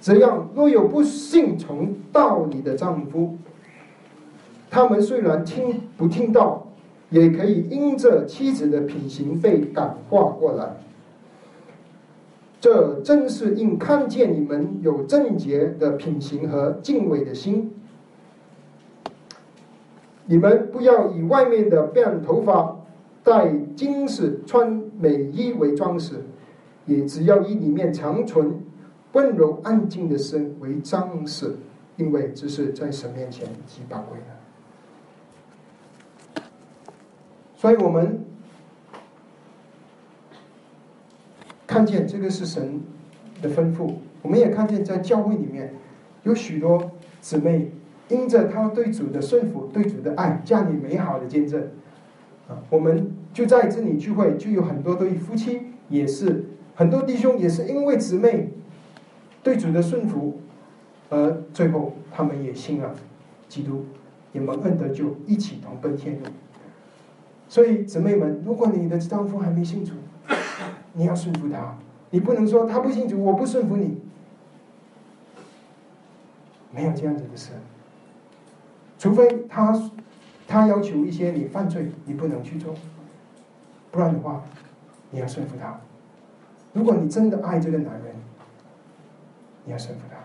[0.00, 3.36] 这样若有不信从道理的丈夫，
[4.70, 6.68] 他们虽然听不听到，
[7.10, 10.76] 也可以因着妻子的品行被感化过来。
[12.60, 17.72] 这正是因看见你们有正洁的品行和敬畏的心。”
[20.26, 22.76] 你们不要以外面的辫头发、
[23.24, 26.24] 戴金饰、穿美衣为装饰，
[26.86, 28.60] 也只要以里面长存
[29.12, 31.56] 温柔安静的身为装饰，
[31.96, 34.26] 因为这是在神面前极宝贵的。
[37.56, 38.24] 所以我们
[41.66, 42.80] 看见这个是神
[43.40, 45.72] 的吩咐，我们也看见在教会里面
[46.24, 47.70] 有许多姊妹。
[48.08, 51.66] 因着他对主的顺服，对主的爱，加以美好的见证，
[52.70, 56.44] 我们就在这里聚会，就有很多对夫妻，也是
[56.74, 58.50] 很多弟兄，也是因为姊妹
[59.42, 60.40] 对主的顺服，
[61.10, 62.94] 而最后他们也信了
[63.48, 63.84] 基督，
[64.32, 66.26] 也蒙恩得救，一起同奔天路。
[67.48, 69.92] 所以姊妹们，如果你的丈夫还没信主，
[70.94, 71.76] 你要顺服他，
[72.10, 73.98] 你不能说他不信主，我不顺服你，
[76.74, 77.50] 没有这样子的事。
[78.98, 79.72] 除非他，
[80.52, 82.74] 他要求一些你犯罪，你不能去做，
[83.90, 84.44] 不然的话，
[85.10, 85.80] 你要顺服他。
[86.74, 88.14] 如果你真的爱这个男人，
[89.64, 90.16] 你要顺服他，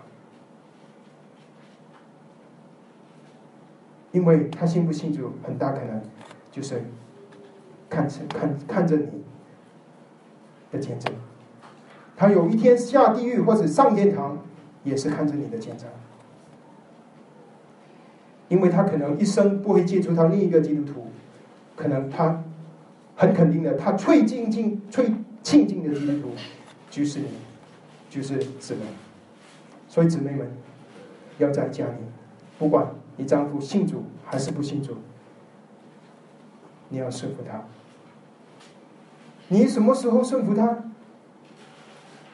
[4.11, 6.01] 因为他信不信主，很大可能
[6.51, 6.83] 就是
[7.89, 9.23] 看着看看着你
[10.73, 11.13] 的见证。
[12.17, 14.37] 他有一天下地狱或者上天堂，
[14.83, 15.87] 也是看着你的见证。
[18.49, 21.07] 因为他可能一生不会接触到另一个基督徒，
[21.75, 22.43] 可能他
[23.15, 25.11] 很肯定的，他最亲近、最
[25.43, 26.33] 亲近的基督徒
[26.89, 27.27] 就是你，
[28.09, 28.81] 就是姊妹。
[29.87, 30.51] 所以姊妹们
[31.39, 31.93] 要在家里，
[32.59, 34.95] 不管你丈夫信主还是不信主，
[36.89, 37.63] 你要顺服他。
[39.49, 40.83] 你什么时候顺服他？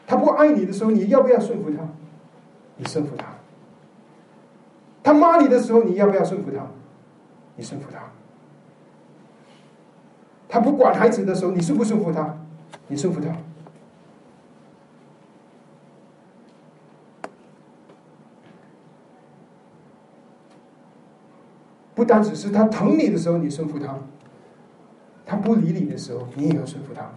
[0.05, 1.88] 他不爱你的时候，你要不要顺服他？
[2.78, 3.32] 你顺服他。
[5.04, 6.66] 他骂你的时候，你要不要顺服他？
[7.58, 7.99] 你顺服他。
[10.47, 12.38] 他不管孩子的时候，你顺不顺服他？
[12.88, 13.36] 你顺服他。
[21.95, 23.99] 不单只是他疼你的时候，你顺服他；
[25.26, 27.12] 他不理你的时候，你也要顺服他。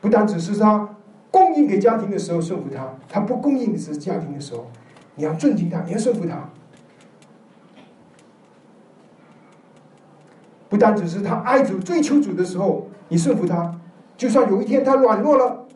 [0.00, 0.96] 不单只是他
[1.30, 4.70] 供应给家庭的时候顺服他，他不供应的是家庭的时候。
[5.20, 6.48] 你要尊敬他，你要顺服他。
[10.70, 13.70] 不单只是他爱主、追求主的时候，你顺服他；
[14.16, 15.66] 就算有一天他软弱了，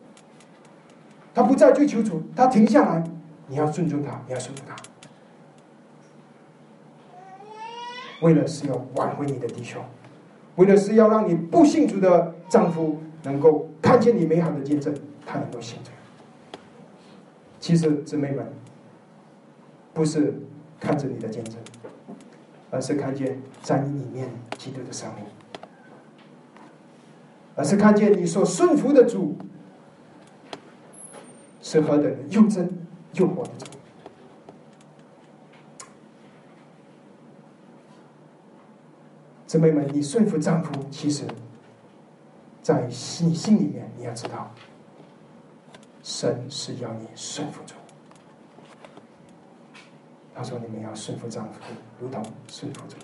[1.31, 3.03] 他不再追求主，他停下来，
[3.47, 4.75] 你要尊重他，你要顺服他。
[8.21, 9.79] 为了是要挽回你的弟兄，
[10.55, 14.91] 为了是要让你不信主的丈夫能够看见你美好的见证，
[15.23, 15.91] 他能够信主。
[17.59, 18.51] 其实姊妹们。
[19.95, 20.35] 不是
[20.77, 21.55] 看着你的见证，
[22.69, 25.23] 而是看见在你里面基督的生命，
[27.55, 29.37] 而是看见你所顺服的主
[31.61, 32.69] 是何等的又真
[33.13, 33.71] 又活的主。
[39.47, 41.25] 姊妹们，你顺服丈夫，其实，
[42.61, 44.51] 在你心里面你要知道，
[46.03, 47.75] 神是要你顺服主。
[50.35, 51.59] 他说：“你们要顺服丈夫，
[51.99, 52.97] 如同顺服主。”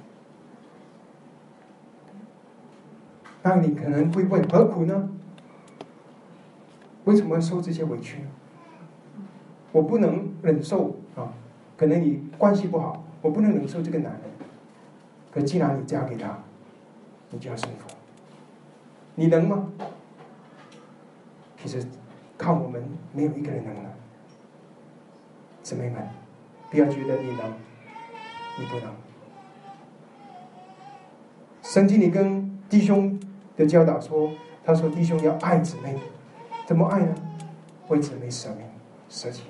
[3.41, 5.09] 那你可能会问：何苦呢？
[7.05, 8.27] 为什么要受这些委屈呢？
[9.71, 11.33] 我不能忍受啊！
[11.77, 14.21] 可能你关系不好，我不能忍受这个男人。
[15.31, 16.37] 可既然你嫁给他，
[17.29, 17.87] 你就要顺服。
[19.15, 19.71] 你能吗？
[21.57, 21.87] 其实
[22.37, 23.89] 靠我们没有一个人能的，
[25.63, 26.05] 姊妹们。
[26.71, 27.53] 不要觉得你能，
[28.57, 28.91] 你不能。
[31.61, 33.19] 圣经里跟弟兄
[33.55, 34.31] 的教导说
[34.65, 35.95] ：“他说弟兄要爱姊妹，
[36.65, 37.13] 怎么爱呢？
[37.89, 38.65] 为姊妹舍命
[39.09, 39.43] 舍己。”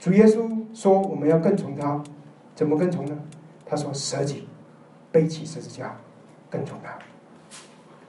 [0.00, 2.02] 主耶稣说：“我们要跟从他，
[2.56, 3.16] 怎么跟从呢？”
[3.64, 4.48] 他说：“舍己，
[5.12, 5.96] 背起十字架，
[6.50, 6.98] 跟从他。”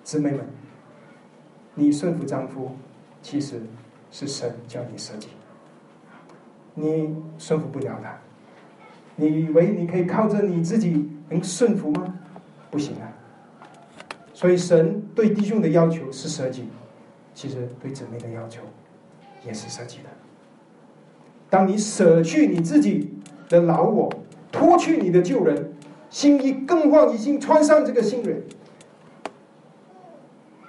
[0.03, 0.45] 姊妹们，
[1.75, 2.71] 你顺服丈夫，
[3.21, 3.61] 其实
[4.11, 5.29] 是神叫你舍己。
[6.75, 8.17] 你顺服不了他，
[9.15, 12.13] 你以为你可以靠着你自己能顺服吗？
[12.71, 13.05] 不行啊！
[14.33, 16.67] 所以神对弟兄的要求是舍己，
[17.35, 18.61] 其实对姊妹的要求
[19.45, 20.09] 也是舍己的。
[21.49, 23.13] 当你舍去你自己
[23.47, 24.11] 的老我，
[24.51, 25.71] 脱去你的旧人，
[26.09, 28.43] 新衣更换，已经穿上这个新人。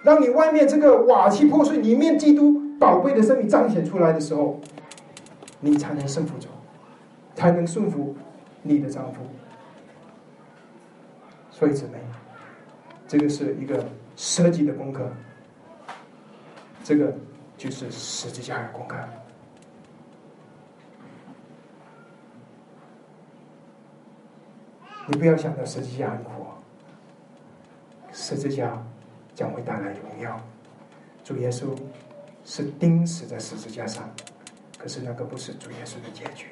[0.02, 4.60] 让你外面这个瓦器破碎，里面基督宝贝的生命彰显出来的时候，
[5.64, 6.48] 你才能胜服主，
[7.34, 8.14] 才能顺服
[8.62, 9.20] 你的丈夫。
[11.50, 11.98] 所以姊妹，
[13.08, 15.10] 这个是一个设计的功课，
[16.82, 17.14] 这个
[17.56, 18.96] 就是十字架的功课。
[25.06, 26.30] 你不要想到十字架很苦，
[28.12, 28.80] 十字架。
[29.34, 30.40] 将会带来荣耀。
[31.24, 31.76] 主耶稣
[32.44, 34.08] 是钉死在十字架上，
[34.84, 36.48] 可是那个不是主耶稣的结局。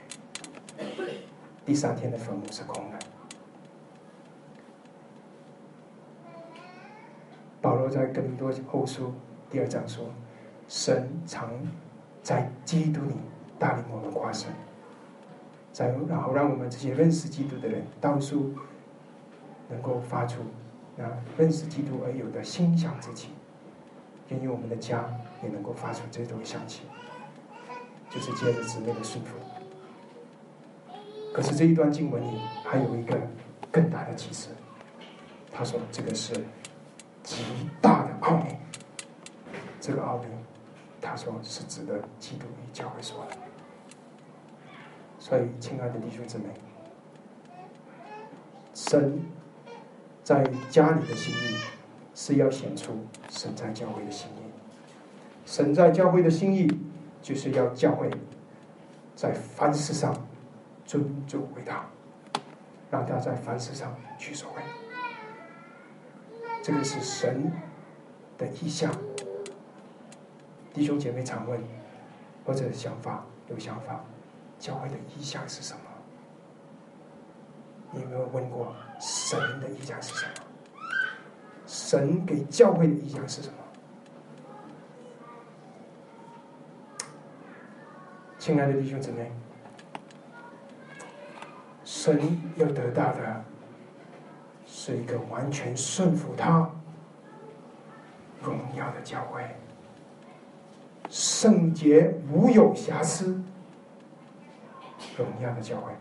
[1.67, 2.99] 第三天的坟墓是空的。
[7.61, 9.13] 保罗在更多后书
[9.51, 10.07] 第二章说
[10.67, 11.51] ：“神常
[12.23, 13.17] 在基督里
[13.59, 14.51] 带领我们跨生，
[15.71, 18.55] 在然后让我们这些认识基督的人，到处
[19.69, 20.41] 能够发出。”
[20.97, 21.05] 啊，
[21.37, 23.33] 认识基督而有的心想之情，
[24.29, 25.05] 愿意我们的家
[25.43, 26.85] 也能够发出这种香气，
[28.13, 29.37] 就是接着姊妹的顺服。
[31.33, 33.19] 可是这一段经文里还有一个
[33.71, 34.49] 更大的启示，
[35.51, 36.35] 他说这个是
[37.23, 37.43] 极
[37.81, 38.57] 大的奥秘。
[39.81, 40.27] 这个奥秘，
[41.01, 43.37] 他说是指的基督与教会说的。
[45.19, 46.45] 所以，亲爱的弟兄姊妹，
[48.75, 49.21] 神。
[50.25, 51.57] 在家里的心意
[52.15, 52.93] 是要显出
[53.29, 54.43] 神在教会的心意。
[55.45, 56.71] 神在教会的心意
[57.23, 58.11] 就是要教会
[59.15, 60.13] 在凡事上
[60.85, 61.87] 尊重伟大，
[62.91, 64.63] 让他在凡事上去所谓。
[66.63, 67.51] 这个是神
[68.37, 68.93] 的意向。
[70.75, 71.61] 弟兄姐妹常问
[72.45, 74.05] 或者想法有想法，
[74.59, 75.81] 教会的意向是什么？
[77.93, 80.33] 你有没有问过神的意向是什么？
[81.67, 83.55] 神给教会的意向是什么？
[88.43, 89.31] 亲爱的弟兄姊妹，
[91.85, 93.45] 神要得到的
[94.67, 96.69] 是一个完全顺服他、
[98.43, 99.45] 荣耀的教会，
[101.09, 103.41] 圣洁无有瑕疵、
[105.17, 105.93] 荣耀的教会。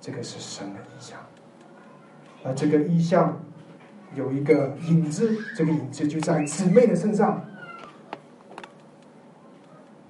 [0.00, 1.20] 这个是神的意象，
[2.42, 3.38] 而这个意象
[4.14, 7.44] 有一个影子，这个影子就在姊妹的身上。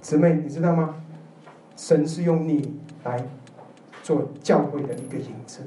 [0.03, 0.97] 姊妹，你知道吗？
[1.75, 3.25] 神是用你来
[4.03, 5.63] 做教会的一个影子。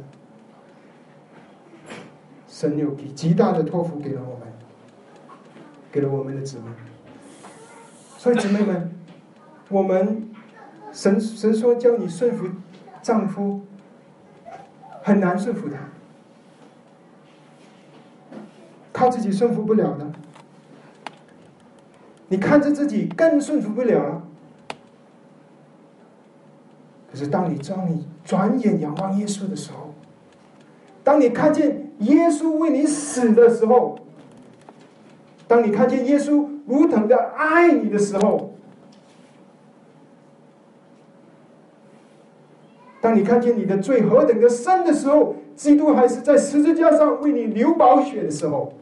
[2.47, 4.47] 神有极极大的托付给了我们，
[5.91, 6.65] 给了我们的姊妹。
[8.17, 8.93] 所以姊妹们，
[9.69, 10.29] 我们
[10.91, 12.47] 神神说教你顺服
[13.01, 13.61] 丈夫。
[15.01, 15.77] 很难顺服他，
[18.91, 20.11] 靠自己顺服不了的。
[22.35, 24.21] 你看着自己更顺服不了了。
[27.09, 29.93] 可是当你当你转眼仰望耶稣的时候，
[31.01, 33.97] 当你看见耶稣为你死的时候，
[35.47, 38.51] 当你看见耶稣如同的爱你的时候。
[42.99, 48.73] 当你看见你的罪何等的深的时候，基督还是在十字架上为你流宝血的时候，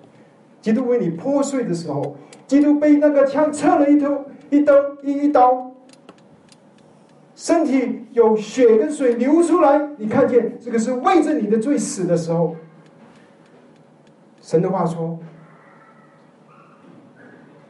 [0.64, 2.16] 基督为你破碎的时候，
[2.48, 4.74] 基督被那个枪刺了一头一刀
[5.04, 5.72] 一一刀，
[7.36, 12.56] 身体有血跟水流出来，你看见这个是为着你的罪死的时候，
[14.42, 15.20] 神的话说，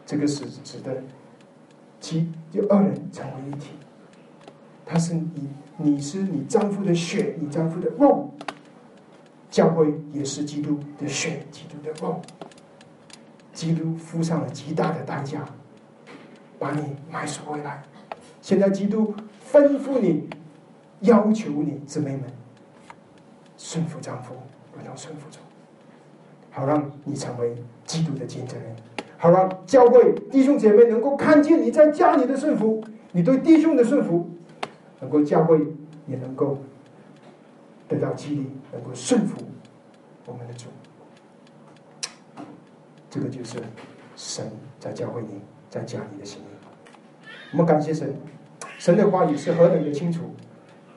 [0.05, 1.03] 这个是指的，
[1.99, 3.71] 其就二人成为一体，
[4.85, 5.49] 他是你。
[5.75, 8.29] 你是你丈夫的血，你丈夫的肉，
[9.49, 12.21] 教会也是基督的血，基督的肉。
[13.53, 15.45] 基督付上了极大的代价，
[16.57, 17.83] 把你买赎回来。
[18.41, 19.13] 现在基督
[19.51, 20.27] 吩咐你，
[21.01, 22.23] 要求你姊妹们
[23.57, 24.33] 顺服丈夫，
[24.71, 25.39] 不要顺服主。
[26.55, 28.75] 好让你成为基督的见证人，
[29.17, 34.29] 好让教会弟兄姐妹能够看见你在家里的顺服，你对弟兄的顺服，
[34.99, 35.59] 能够教会
[36.05, 36.59] 也能够
[37.87, 39.37] 得到激励，能够顺服
[40.27, 40.65] 我们的主。
[43.13, 43.59] 这个就是
[44.15, 44.43] 神
[44.79, 45.27] 在教会里，
[45.69, 47.27] 在家里的心意。
[47.51, 48.11] 我们感谢神，
[48.79, 50.23] 神的话语是何等的清楚，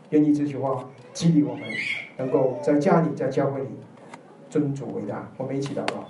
[0.09, 1.68] 愿意这句话激励我们，
[2.16, 3.68] 能够在家里，在教会里。
[4.48, 6.06] 尊主伟大，我们一起祷告。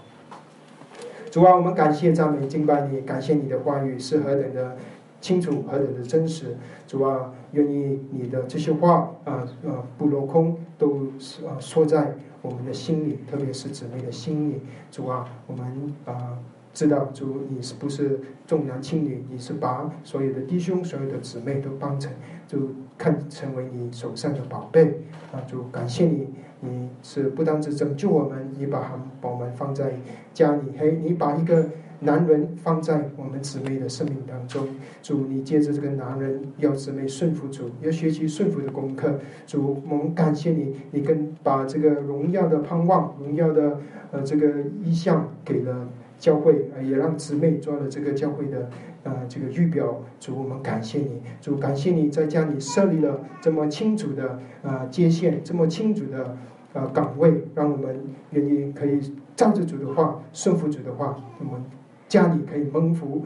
[1.28, 4.76] 主啊，我们感谢赞美敬拜你，感谢你的话语是何等的
[5.20, 6.56] 清楚，何等的真实。
[6.86, 11.08] 主啊，愿意你的这些话啊啊不落空，都
[11.48, 14.60] 啊说在我们的心里，特别是姊妹的心里。
[14.90, 16.38] 主啊，我们啊
[16.72, 22.12] 知道主你是不是重男轻女，你是把所有的弟兄、所有的姊妹都当成
[22.46, 22.58] 就
[22.98, 25.02] 看成为你手上的宝贝
[25.32, 25.40] 啊！
[25.48, 26.28] 主感谢你。
[26.60, 29.92] 你是不单只拯救我们，你把我们放在
[30.32, 31.68] 家里，嘿，你把一个
[32.00, 34.66] 男人放在我们姊妹的生命当中。
[35.02, 39.18] 主，你借着这个男人，要姊妹顺服主，要学习顺服的功课。
[39.46, 43.80] 主，我们感谢你，你跟把这个荣耀的盼望、荣耀的
[44.12, 48.68] 呃这个意向给了教会，也让姊妹做了这个教会的。
[49.06, 56.36] 呃，这个预表主，我们感谢你，主感谢你在家里设立了这么清楚的呃界限，这么清楚的
[56.72, 58.98] 呃岗位，让我们愿意可以
[59.36, 61.62] 照着主的话，顺服主的话，我们
[62.08, 63.24] 家里可以蒙福，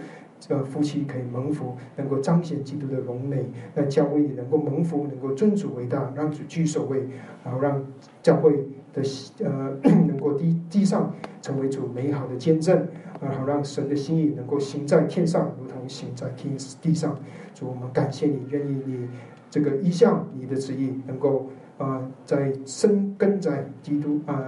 [0.48, 3.44] 呃夫妻可以蒙福，能够彰显基督的荣美，
[3.74, 7.06] 那教会也能够蒙福，能够尊主为大，让主居首位，
[7.44, 7.84] 然后让
[8.22, 9.02] 教会的
[9.44, 9.76] 呃
[10.06, 12.86] 能够地地上成为主美好的见证。
[13.20, 17.14] 然后让神的心意能够行在天上，如同行在天地上。
[17.52, 19.06] 主，我们感谢你，愿意你
[19.50, 24.42] 这个意向，你的旨意能够啊，在生根在基督啊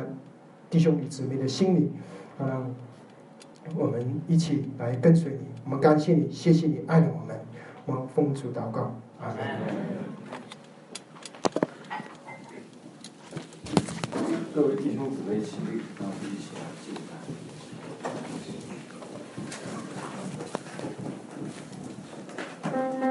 [0.71, 1.93] 弟兄姊妹的心里
[2.39, 2.67] 啊，
[3.75, 7.41] 我们一起来跟随你，我们感谢你，谢谢你爱我们，
[7.87, 9.37] 我们奉主祷告，阿门。
[14.55, 15.57] 各位弟兄姊妹，立，一起
[16.55, 16.95] 来敬
[22.63, 23.03] 拜。